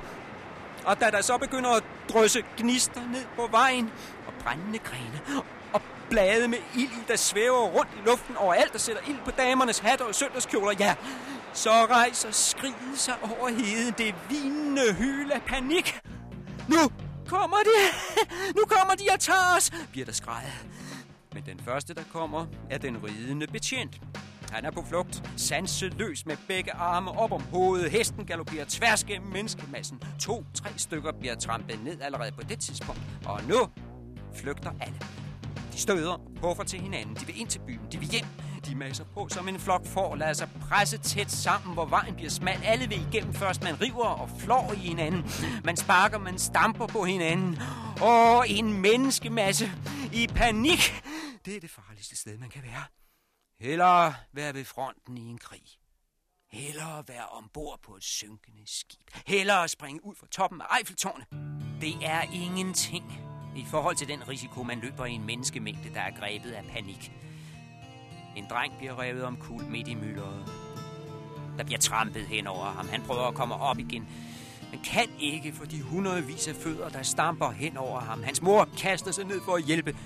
Og 0.84 1.00
da 1.00 1.10
der 1.10 1.20
så 1.22 1.38
begynder 1.38 1.70
at 1.70 1.84
drysse 2.12 2.42
gnister 2.56 3.00
ned 3.12 3.24
på 3.36 3.48
vejen, 3.50 3.90
og 4.26 4.32
brændende 4.44 4.78
grene, 4.78 5.20
blade 6.10 6.48
med 6.48 6.58
ild 6.74 6.90
i, 6.90 7.04
der 7.08 7.16
svæver 7.16 7.66
rundt 7.66 7.90
i 7.96 8.08
luften 8.08 8.36
overalt, 8.36 8.72
der 8.72 8.78
sætter 8.78 9.02
ild 9.08 9.18
på 9.24 9.30
damernes 9.30 9.78
hat 9.78 10.00
og 10.00 10.14
søndagskjoler, 10.14 10.74
ja, 10.78 10.94
så 11.52 11.70
rejser 11.70 12.30
skriget 12.30 12.74
sig 12.94 13.14
over 13.22 13.48
heden. 13.48 13.94
Det 13.98 14.14
vinende 14.30 14.94
hyl 14.94 15.30
af 15.30 15.42
panik. 15.42 16.00
Nu 16.68 16.90
kommer 17.26 17.56
de! 17.56 17.78
Nu 18.56 18.62
kommer 18.64 18.94
de 18.94 19.04
og 19.12 19.20
tager 19.20 19.56
os! 19.56 19.70
Bliver 19.90 20.06
der 20.06 20.12
skrejet. 20.12 20.66
Men 21.34 21.42
den 21.46 21.60
første, 21.64 21.94
der 21.94 22.02
kommer, 22.12 22.46
er 22.70 22.78
den 22.78 23.04
ridende 23.04 23.46
betjent. 23.46 24.00
Han 24.52 24.64
er 24.64 24.70
på 24.70 24.84
flugt, 24.88 25.22
sanseløs 25.36 26.26
med 26.26 26.36
begge 26.48 26.72
arme 26.72 27.10
op 27.10 27.32
om 27.32 27.42
hovedet. 27.52 27.90
Hesten 27.90 28.26
galopperer 28.26 28.64
tværs 28.68 29.04
gennem 29.04 29.32
menneskemassen. 29.32 30.02
To-tre 30.20 30.70
stykker 30.76 31.12
bliver 31.20 31.34
trampet 31.34 31.84
ned 31.84 32.00
allerede 32.00 32.32
på 32.32 32.42
det 32.42 32.60
tidspunkt. 32.60 33.00
Og 33.26 33.40
nu 33.48 33.68
flygter 34.34 34.70
alle. 34.80 35.25
De 35.72 35.78
støder 35.78 36.18
puffer 36.40 36.64
til 36.64 36.80
hinanden. 36.80 37.16
De 37.16 37.26
vil 37.26 37.40
ind 37.40 37.48
til 37.48 37.58
byen. 37.58 37.92
De 37.92 37.98
vil 37.98 38.08
hjem. 38.08 38.24
De 38.66 38.74
masser 38.74 39.04
på 39.04 39.28
som 39.28 39.48
en 39.48 39.58
flok 39.58 39.86
får, 39.86 40.16
lader 40.16 40.32
sig 40.32 40.48
presse 40.60 40.98
tæt 40.98 41.30
sammen, 41.30 41.74
hvor 41.74 41.84
vejen 41.84 42.14
bliver 42.14 42.30
smal. 42.30 42.60
Alle 42.64 42.88
vil 42.88 43.06
igennem 43.08 43.34
først. 43.34 43.62
Man 43.62 43.80
river 43.80 44.04
og 44.04 44.30
flår 44.38 44.72
i 44.72 44.76
hinanden. 44.76 45.30
Man 45.64 45.76
sparker, 45.76 46.18
man 46.18 46.38
stamper 46.38 46.86
på 46.86 47.04
hinanden. 47.04 47.58
Og 48.00 48.48
en 48.48 48.72
menneskemasse 48.72 49.72
i 50.12 50.26
panik. 50.26 51.02
Det 51.44 51.56
er 51.56 51.60
det 51.60 51.70
farligste 51.70 52.16
sted, 52.16 52.38
man 52.38 52.48
kan 52.48 52.62
være. 52.62 52.84
Eller 53.60 54.12
være 54.32 54.54
ved 54.54 54.64
fronten 54.64 55.18
i 55.18 55.20
en 55.20 55.38
krig. 55.38 55.62
Hellere 56.52 57.04
være 57.08 57.28
ombord 57.28 57.80
på 57.82 57.96
et 57.96 58.04
synkende 58.04 58.62
skib. 58.66 59.00
Hellere 59.26 59.68
springe 59.68 60.04
ud 60.04 60.14
fra 60.14 60.26
toppen 60.30 60.60
af 60.60 60.78
Eiffeltårnet. 60.78 61.26
Det 61.80 61.94
er 62.02 62.22
ingenting 62.22 63.35
i 63.56 63.64
forhold 63.70 63.96
til 63.96 64.08
den 64.08 64.28
risiko, 64.28 64.62
man 64.62 64.80
løber 64.80 65.04
i 65.04 65.12
en 65.12 65.26
menneskemængde, 65.26 65.90
der 65.94 66.00
er 66.00 66.10
grebet 66.10 66.50
af 66.50 66.64
panik. 66.64 67.12
En 68.36 68.46
dreng 68.50 68.72
bliver 68.78 69.00
revet 69.00 69.24
om 69.24 69.36
kul 69.36 69.64
midt 69.64 69.88
i 69.88 69.94
myldret. 69.94 70.44
Der 71.58 71.64
bliver 71.64 71.78
trampet 71.78 72.26
hen 72.26 72.46
over 72.46 72.64
ham. 72.64 72.88
Han 72.88 73.02
prøver 73.02 73.28
at 73.28 73.34
komme 73.34 73.54
op 73.54 73.78
igen. 73.78 74.08
Men 74.70 74.80
kan 74.84 75.06
ikke 75.18 75.52
for 75.52 75.64
de 75.64 75.82
hundredvis 75.82 76.48
af 76.48 76.54
fødder, 76.54 76.88
der 76.88 77.02
stamper 77.02 77.50
hen 77.50 77.76
over 77.76 78.00
ham. 78.00 78.22
Hans 78.22 78.42
mor 78.42 78.68
kaster 78.78 79.10
sig 79.10 79.24
ned 79.24 79.40
for 79.44 79.52
at 79.52 79.62
hjælpe. 79.62 79.96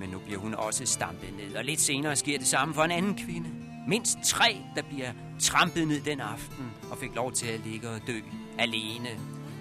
Men 0.00 0.08
nu 0.08 0.18
bliver 0.18 0.40
hun 0.40 0.54
også 0.54 0.86
stampet 0.86 1.36
ned. 1.36 1.56
Og 1.56 1.64
lidt 1.64 1.80
senere 1.80 2.16
sker 2.16 2.38
det 2.38 2.46
samme 2.46 2.74
for 2.74 2.82
en 2.82 2.90
anden 2.90 3.14
kvinde. 3.14 3.50
Mindst 3.88 4.18
tre, 4.24 4.62
der 4.76 4.82
bliver 4.82 5.12
trampet 5.40 5.88
ned 5.88 6.00
den 6.00 6.20
aften 6.20 6.72
og 6.90 6.98
fik 6.98 7.14
lov 7.14 7.32
til 7.32 7.46
at 7.46 7.60
ligge 7.60 7.88
og 7.88 8.00
dø. 8.06 8.20
Alene. 8.58 9.08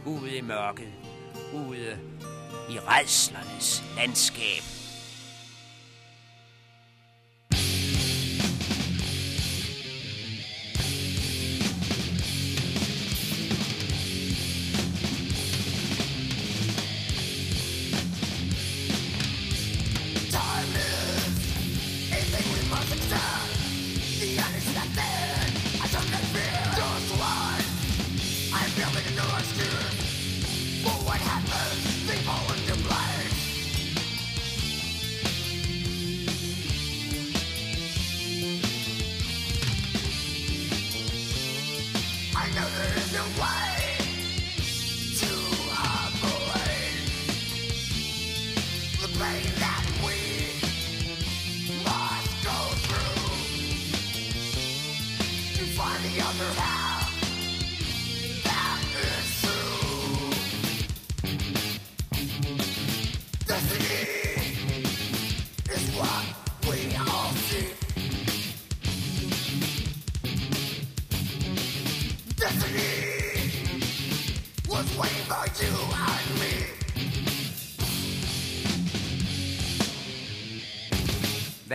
Ude 0.05 0.37
i 0.37 0.41
mørket. 0.41 0.93
Ude 1.53 1.97
i 2.69 2.79
redslernes 2.79 3.83
landskab. 3.95 4.76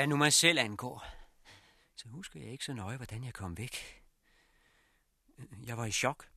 Hvad 0.03 0.09
nu 0.09 0.17
mig 0.17 0.33
selv 0.33 0.59
angår, 0.59 1.05
så 1.97 2.09
husker 2.09 2.41
jeg 2.41 2.51
ikke 2.53 2.65
så 2.65 2.73
nøje, 2.73 2.97
hvordan 2.97 3.25
jeg 3.25 3.35
kom 3.35 3.59
væk. 3.59 4.03
Jeg 5.67 5.77
var 5.77 5.87
i 5.87 5.91
chok. 5.91 6.29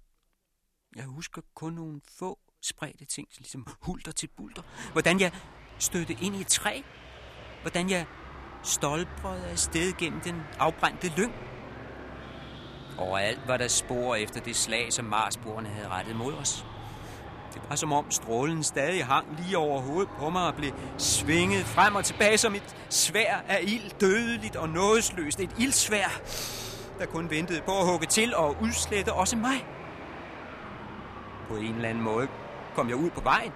Jeg 0.95 1.05
husker 1.05 1.41
kun 1.53 1.74
nogle 1.74 2.01
få 2.07 2.39
spredte 2.61 3.05
ting, 3.05 3.28
ligesom 3.38 3.68
hulter 3.82 4.11
til 4.11 4.28
bulter. 4.28 4.91
Hvordan 4.91 5.20
jeg 5.20 5.32
stødte 5.80 6.13
ind 6.13 6.36
i 6.36 6.41
et 6.41 6.47
træ. 6.47 6.82
Hvordan 7.61 7.89
jeg 7.89 8.05
stolprede 8.63 9.49
afsted 9.49 9.97
gennem 9.97 10.22
den 10.22 10.41
afbrændte 10.59 11.07
lyng. 11.18 11.34
Overalt 12.97 13.47
var 13.47 13.57
der 13.57 13.68
spor 13.68 14.16
efter 14.16 14.39
det 14.41 14.55
slag, 14.55 14.93
som 14.93 15.05
Marsborene 15.05 15.70
havde 15.70 15.88
rettet 15.88 16.16
mod 16.16 16.34
os. 16.34 16.75
Det 17.56 17.70
var 17.70 17.76
som 17.76 17.93
om 17.93 18.12
strålen 18.12 18.64
stadig 18.64 19.06
hang 19.06 19.28
lige 19.38 19.58
over 19.58 19.82
hovedet 19.82 20.10
på 20.20 20.30
mig 20.30 20.47
og 20.47 20.56
blev 20.56 20.72
svinget 20.97 21.66
frem 21.66 21.95
og 21.95 22.06
tilbage 22.06 22.38
som 22.38 22.56
et 22.56 22.76
svær 22.89 23.36
af 23.47 23.60
ild, 23.64 23.99
dødeligt 23.99 24.56
og 24.56 24.70
nådesløst. 24.70 25.39
Et 25.39 25.56
ildsvær, 25.60 26.22
der 26.99 27.06
kun 27.06 27.30
ventede 27.30 27.62
på 27.62 27.80
at 27.80 27.86
hugge 27.86 28.08
til 28.08 28.36
og 28.36 28.56
udslette 28.62 29.14
også 29.14 29.38
mig. 29.38 29.68
På 31.47 31.56
en 31.56 31.76
eller 31.76 31.89
anden 31.89 32.03
måde 32.03 32.28
kom 32.76 32.89
jeg 32.89 32.95
ud 32.95 33.10
på 33.10 33.22
vejen. 33.22 33.51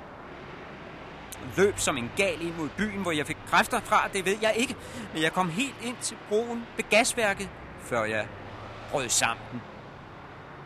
Løb 1.58 1.80
som 1.80 1.97
en 1.97 2.12
gal 2.16 2.41
ind 2.41 2.56
mod 2.56 2.70
byen, 2.78 3.02
hvor 3.02 3.12
jeg 3.12 3.28
fik 3.28 3.38
kræfter 3.47 3.80
fra, 3.80 4.08
det 4.14 4.26
ved 4.26 4.38
jeg 4.41 4.54
ikke. 4.56 4.76
Men 5.14 5.24
jeg 5.24 5.34
kom 5.34 5.50
helt 5.50 5.76
ind 5.84 5.95
til 6.02 6.18
broen 6.30 6.66
ved 6.76 6.89
gasværket, 6.89 7.50
før 7.80 8.04
jeg 8.04 8.28
brød 8.91 9.10
sammen. 9.10 9.62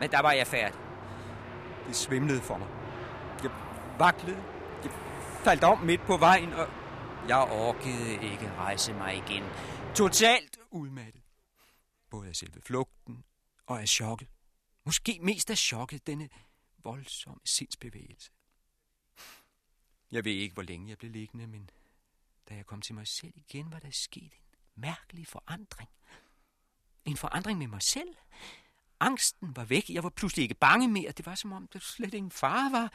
Men 0.00 0.10
der 0.10 0.22
var 0.22 0.32
jeg 0.32 0.46
færdig. 0.46 0.78
Det 1.88 1.96
svimlede 1.96 2.40
for 2.40 2.56
mig. 2.56 2.66
Vaklede. 3.98 4.44
Jeg 4.84 4.92
faldt 5.44 5.64
om 5.64 5.78
midt 5.78 6.00
på 6.00 6.16
vejen, 6.16 6.52
og 6.52 6.68
jeg 7.28 7.38
orkede 7.38 8.14
ikke 8.14 8.52
rejse 8.52 8.92
mig 8.92 9.16
igen. 9.16 9.42
Totalt 9.94 10.58
udmattet. 10.70 11.22
Både 12.10 12.28
af 12.28 12.36
selve 12.36 12.62
flugten 12.62 13.24
og 13.66 13.80
af 13.80 13.88
chokket. 13.88 14.28
Måske 14.84 15.18
mest 15.22 15.50
af 15.50 15.58
chokket, 15.58 16.06
denne 16.06 16.28
voldsomme 16.78 17.40
sindsbevægelse. 17.44 18.30
Jeg 20.10 20.24
ved 20.24 20.32
ikke, 20.32 20.54
hvor 20.54 20.62
længe 20.62 20.88
jeg 20.88 20.98
blev 20.98 21.10
liggende, 21.10 21.46
men 21.46 21.70
da 22.48 22.54
jeg 22.54 22.66
kom 22.66 22.82
til 22.82 22.94
mig 22.94 23.06
selv 23.06 23.32
igen, 23.36 23.72
var 23.72 23.78
der 23.78 23.90
sket 23.90 24.22
en 24.22 24.40
mærkelig 24.74 25.26
forandring. 25.26 25.90
En 27.04 27.16
forandring 27.16 27.58
med 27.58 27.66
mig 27.66 27.82
selv. 27.82 28.14
Angsten 29.04 29.56
var 29.56 29.64
væk. 29.64 29.90
Jeg 29.90 30.02
var 30.02 30.08
pludselig 30.08 30.42
ikke 30.42 30.54
bange 30.54 30.88
mere. 30.88 31.12
Det 31.12 31.26
var 31.26 31.34
som 31.34 31.52
om, 31.52 31.66
der 31.72 31.78
slet 31.78 32.14
ingen 32.14 32.30
far 32.30 32.70
var. 32.70 32.92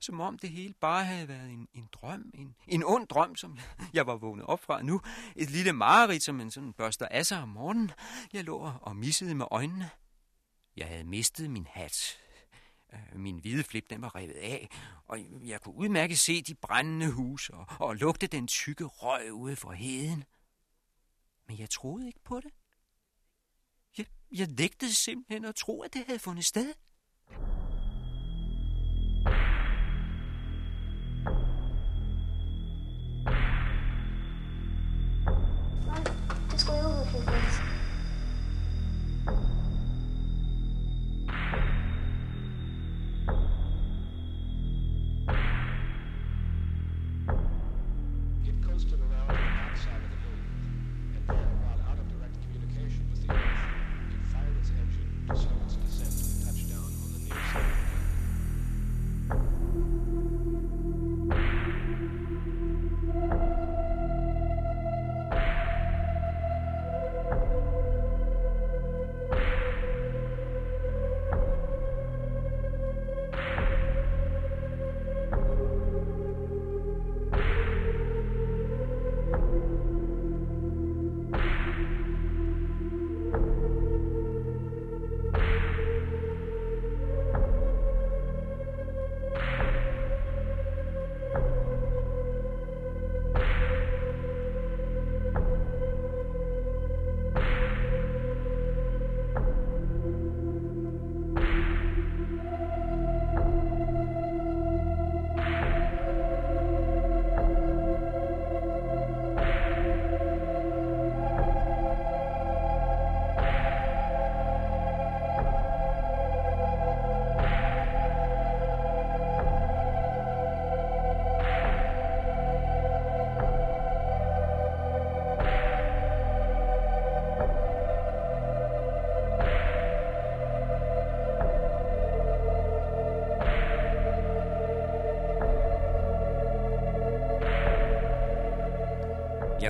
Som 0.00 0.20
om 0.20 0.38
det 0.38 0.50
hele 0.50 0.74
bare 0.80 1.04
havde 1.04 1.28
været 1.28 1.50
en, 1.50 1.68
en 1.74 1.88
drøm. 1.92 2.30
En, 2.34 2.54
en 2.68 2.84
ond 2.84 3.06
drøm, 3.06 3.36
som 3.36 3.58
jeg 3.94 4.06
var 4.06 4.16
vågnet 4.16 4.46
op 4.46 4.62
fra 4.62 4.82
nu. 4.82 5.00
Et 5.36 5.50
lille 5.50 5.72
mareridt, 5.72 6.22
som 6.22 6.40
en 6.40 6.50
sådan 6.50 6.72
børster 6.72 7.08
af 7.08 7.26
sig 7.26 7.42
om 7.42 7.48
morgenen. 7.48 7.90
Jeg 8.32 8.44
lå 8.44 8.70
og 8.82 8.96
missede 8.96 9.34
med 9.34 9.46
øjnene. 9.50 9.90
Jeg 10.76 10.86
havde 10.86 11.04
mistet 11.04 11.50
min 11.50 11.66
hat. 11.70 12.18
Øh, 12.92 13.20
min 13.20 13.38
hvide 13.38 13.64
flip, 13.64 13.90
den 13.90 14.02
var 14.02 14.14
revet 14.14 14.32
af, 14.32 14.68
og 15.06 15.18
jeg 15.44 15.60
kunne 15.60 15.74
udmærket 15.74 16.18
se 16.18 16.42
de 16.42 16.54
brændende 16.54 17.10
huse 17.10 17.54
og, 17.54 17.66
og 17.78 17.96
lugte 17.96 18.26
den 18.26 18.46
tykke 18.46 18.84
røg 18.84 19.32
ude 19.32 19.56
for 19.56 19.72
heden. 19.72 20.24
Men 21.48 21.58
jeg 21.58 21.70
troede 21.70 22.06
ikke 22.06 22.20
på 22.24 22.40
det. 22.40 22.50
Jeg, 24.32 24.46
nægtede 24.58 24.94
simpelthen 24.94 25.44
at 25.44 25.54
tro, 25.54 25.82
at 25.82 25.94
det 25.94 26.04
havde 26.06 26.18
fundet 26.18 26.44
sted. 26.44 26.74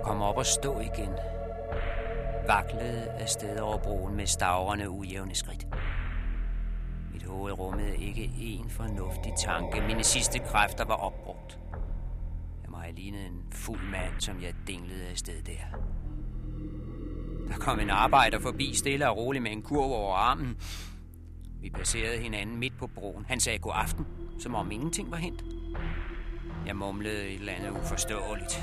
Jeg 0.02 0.06
kom 0.08 0.22
op 0.22 0.36
og 0.36 0.46
stå 0.46 0.80
igen. 0.80 1.10
Vaklede 2.46 3.10
afsted 3.10 3.58
over 3.58 3.78
broen 3.78 4.16
med 4.16 4.26
stavrende 4.26 4.90
ujævne 4.90 5.34
skridt. 5.34 5.66
Mit 7.12 7.22
hoved 7.22 7.58
rummede 7.58 7.96
ikke 7.96 8.30
en 8.38 8.70
fornuftig 8.70 9.32
tanke. 9.38 9.80
Mine 9.80 10.04
sidste 10.04 10.38
kræfter 10.38 10.84
var 10.84 10.94
opbrugt. 10.94 11.58
Jeg 12.62 12.70
må 12.70 12.76
have 12.76 12.94
lignet 12.94 13.26
en 13.26 13.42
fuld 13.52 13.80
mand, 13.90 14.20
som 14.20 14.42
jeg 14.42 14.54
dinglede 14.66 15.08
afsted 15.10 15.42
der. 15.42 15.78
Der 17.48 17.56
kom 17.58 17.80
en 17.80 17.90
arbejder 17.90 18.40
forbi 18.40 18.74
stille 18.74 19.10
og 19.10 19.16
roligt 19.16 19.42
med 19.42 19.52
en 19.52 19.62
kurv 19.62 19.92
over 19.92 20.14
armen. 20.14 20.56
Vi 21.60 21.70
passerede 21.70 22.18
hinanden 22.18 22.56
midt 22.56 22.78
på 22.78 22.86
broen. 22.86 23.24
Han 23.28 23.40
sagde 23.40 23.58
god 23.58 23.72
aften, 23.74 24.06
som 24.38 24.54
om 24.54 24.70
ingenting 24.70 25.10
var 25.10 25.16
hent. 25.16 25.44
Jeg 26.66 26.76
mumlede 26.76 27.28
et 27.28 27.34
eller 27.34 27.52
andet 27.52 27.70
uforståeligt. 27.70 28.62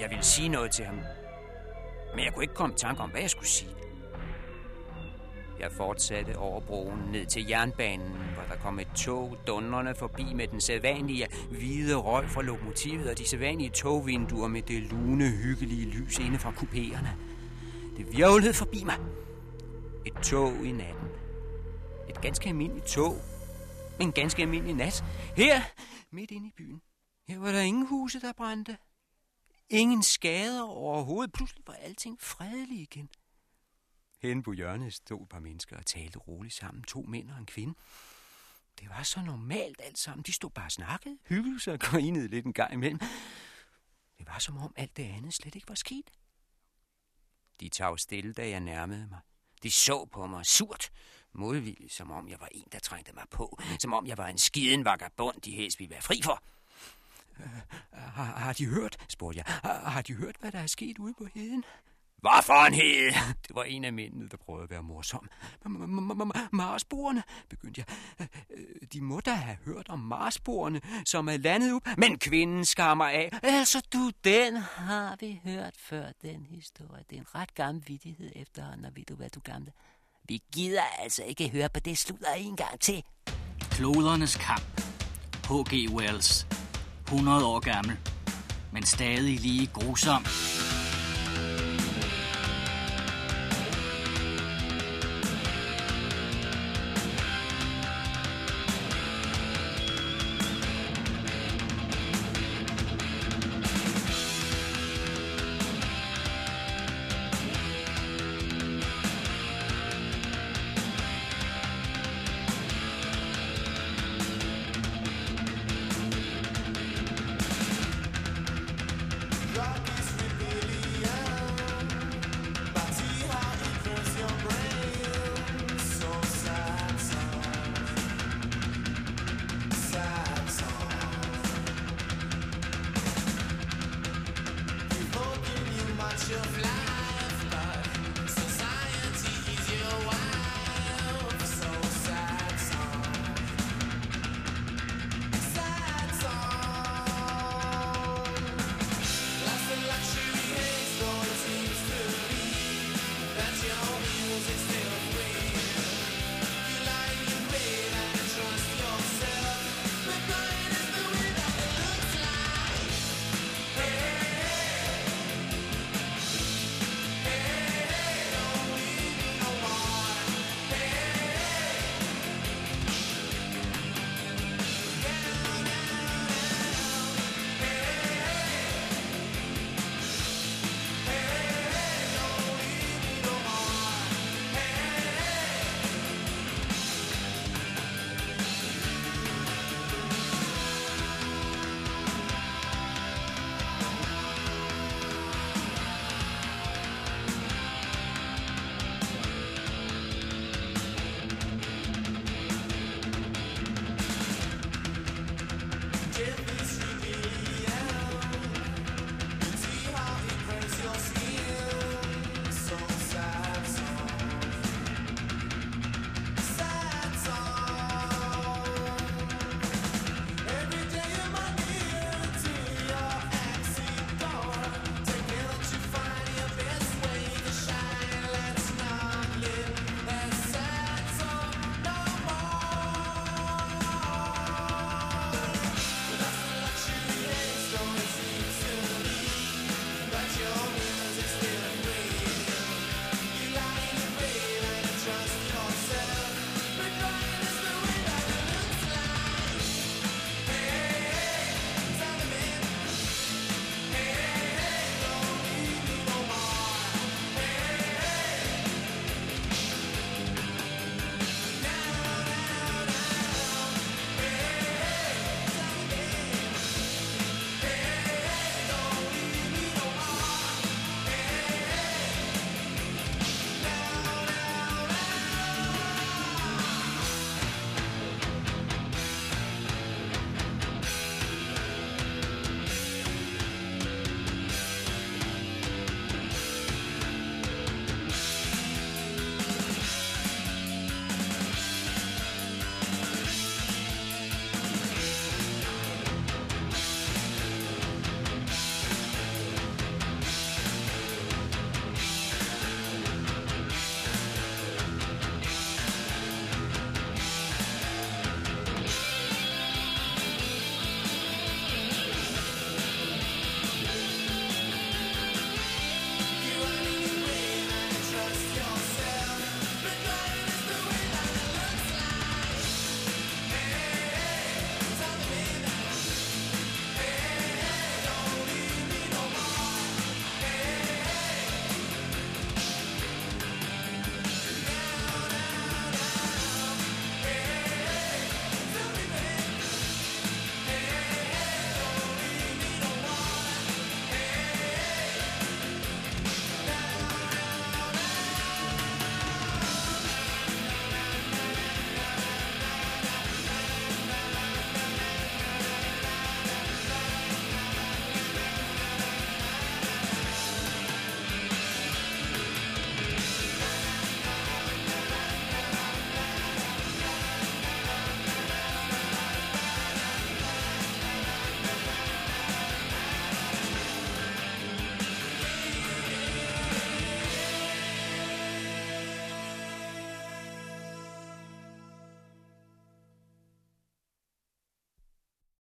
Jeg 0.00 0.10
ville 0.10 0.24
sige 0.24 0.48
noget 0.48 0.70
til 0.70 0.84
ham, 0.84 1.00
men 2.14 2.24
jeg 2.24 2.34
kunne 2.34 2.44
ikke 2.44 2.54
komme 2.54 2.74
i 2.74 2.78
tanke 2.78 3.02
om, 3.02 3.10
hvad 3.10 3.20
jeg 3.20 3.30
skulle 3.30 3.48
sige. 3.48 3.70
Jeg 5.60 5.72
fortsatte 5.72 6.36
over 6.36 6.60
broen 6.60 6.98
ned 7.12 7.26
til 7.26 7.46
jernbanen, 7.48 8.12
hvor 8.34 8.42
der 8.48 8.62
kom 8.62 8.78
et 8.78 8.88
tog 8.96 9.36
dundrende 9.46 9.94
forbi 9.94 10.34
med 10.34 10.48
den 10.48 10.60
sædvanlige 10.60 11.26
hvide 11.50 11.94
røg 11.94 12.28
fra 12.28 12.42
lokomotivet 12.42 13.10
og 13.10 13.18
de 13.18 13.28
sædvanlige 13.28 13.70
togvinduer 13.70 14.48
med 14.48 14.62
det 14.62 14.82
lune, 14.82 15.30
hyggelige 15.30 15.90
lys 15.90 16.18
inde 16.18 16.38
fra 16.38 16.50
kupéerne. 16.50 17.08
Det 17.96 18.16
virvlede 18.16 18.54
forbi 18.54 18.84
mig. 18.84 18.96
Et 20.06 20.14
tog 20.22 20.52
i 20.64 20.72
natten. 20.72 21.08
Et 22.08 22.20
ganske 22.20 22.48
almindeligt 22.48 22.86
tog. 22.86 23.16
En 24.00 24.12
ganske 24.12 24.42
almindelig 24.42 24.74
nat. 24.74 25.04
Her, 25.36 25.60
midt 26.12 26.30
inde 26.30 26.46
i 26.48 26.52
byen. 26.56 26.80
Her 27.28 27.38
var 27.38 27.52
der 27.52 27.60
ingen 27.60 27.86
huse, 27.86 28.20
der 28.20 28.32
brændte. 28.32 28.76
Ingen 29.70 30.02
skader 30.02 30.62
overhovedet. 30.62 31.32
Pludselig 31.32 31.66
var 31.66 31.74
alting 31.74 32.20
fredeligt 32.20 32.80
igen. 32.80 33.08
Hen 34.22 34.42
på 34.42 34.52
hjørnet 34.52 34.94
stod 34.94 35.22
et 35.22 35.28
par 35.28 35.40
mennesker 35.40 35.76
og 35.76 35.86
talte 35.86 36.18
roligt 36.18 36.54
sammen. 36.54 36.84
To 36.84 37.02
mænd 37.02 37.30
og 37.30 37.38
en 37.38 37.46
kvinde. 37.46 37.74
Det 38.80 38.88
var 38.88 39.02
så 39.02 39.20
normalt 39.20 39.80
alt 39.84 39.98
sammen. 39.98 40.22
De 40.22 40.32
stod 40.32 40.50
bare 40.50 40.64
og 40.64 40.72
snakkede, 40.72 41.18
hyggede 41.28 41.60
sig 41.60 41.72
og 41.72 41.80
grinede 41.80 42.28
lidt 42.28 42.46
en 42.46 42.52
gang 42.52 42.72
imellem. 42.72 42.98
Det 44.18 44.26
var 44.26 44.38
som 44.38 44.58
om 44.58 44.74
alt 44.76 44.96
det 44.96 45.02
andet 45.02 45.34
slet 45.34 45.54
ikke 45.54 45.68
var 45.68 45.74
sket. 45.74 46.10
De 47.60 47.68
tag 47.68 47.98
stille, 47.98 48.32
da 48.32 48.48
jeg 48.48 48.60
nærmede 48.60 49.06
mig. 49.06 49.20
De 49.62 49.70
så 49.70 50.04
på 50.12 50.26
mig 50.26 50.46
surt, 50.46 50.90
modvilligt, 51.32 51.92
som 51.92 52.10
om 52.10 52.28
jeg 52.28 52.40
var 52.40 52.48
en, 52.52 52.68
der 52.72 52.78
trængte 52.78 53.12
mig 53.12 53.24
på. 53.30 53.60
Som 53.78 53.92
om 53.92 54.06
jeg 54.06 54.18
var 54.18 54.26
en 54.26 54.38
skiden 54.38 54.84
vagabond, 54.84 55.40
de 55.40 55.50
helst 55.50 55.78
ville 55.78 55.90
være 55.90 56.02
fri 56.02 56.20
for. 56.24 56.42
Har, 58.14 58.24
har 58.24 58.52
de 58.52 58.66
hørt, 58.66 58.96
spurgte 59.08 59.38
jeg, 59.38 59.44
har, 59.46 59.90
har 59.90 60.02
de 60.02 60.14
hørt, 60.14 60.36
hvad 60.40 60.52
der 60.52 60.58
er 60.58 60.66
sket 60.66 60.98
ude 60.98 61.14
på 61.18 61.26
heden? 61.34 61.64
Hvad 62.20 62.42
for 62.42 62.66
en 62.66 62.74
hed? 62.74 63.12
Det 63.48 63.54
var 63.56 63.62
en 63.62 63.84
af 63.84 63.92
mændene, 63.92 64.28
der 64.28 64.36
prøvede 64.36 64.64
at 64.64 64.70
være 64.70 64.82
morsom. 64.82 65.28
Marsborene, 66.52 67.22
begyndte 67.48 67.84
jeg. 68.18 68.26
Øh, 68.50 68.66
De 68.92 69.00
må 69.00 69.20
da 69.20 69.32
have 69.32 69.56
hørt 69.64 69.88
om 69.88 69.98
Marsborene, 69.98 70.80
som 71.04 71.28
er 71.28 71.36
landet 71.36 71.74
op. 71.74 71.82
Men 71.96 72.18
kvinden 72.18 72.64
skammer 72.64 73.04
af. 73.04 73.30
Altså 73.42 73.86
du, 73.92 74.10
den 74.24 74.56
har 74.56 75.16
vi 75.20 75.40
hørt 75.44 75.74
før, 75.78 76.06
den 76.22 76.46
historie. 76.50 77.04
Det 77.10 77.16
er 77.16 77.20
en 77.20 77.34
ret 77.34 77.54
gammel 77.54 77.84
vittighed 77.86 78.32
efterhånden, 78.36 78.84
og 78.84 78.92
ved 78.96 79.04
du 79.04 79.14
hvad, 79.14 79.30
du 79.30 79.40
gamle? 79.40 79.72
Vi 80.24 80.42
gider 80.52 80.82
altså 80.98 81.22
ikke 81.22 81.48
høre 81.48 81.68
på 81.68 81.80
det 81.80 81.98
sludder 81.98 82.32
en 82.32 82.56
gang 82.56 82.80
til. 82.80 83.04
Klodernes 83.70 84.36
kamp. 84.36 84.80
H.G. 85.48 85.90
Wells. 85.94 86.46
100 87.10 87.44
år 87.44 87.60
gammel, 87.60 87.96
men 88.72 88.86
stadig 88.86 89.40
lige 89.40 89.66
grusom. 89.66 90.24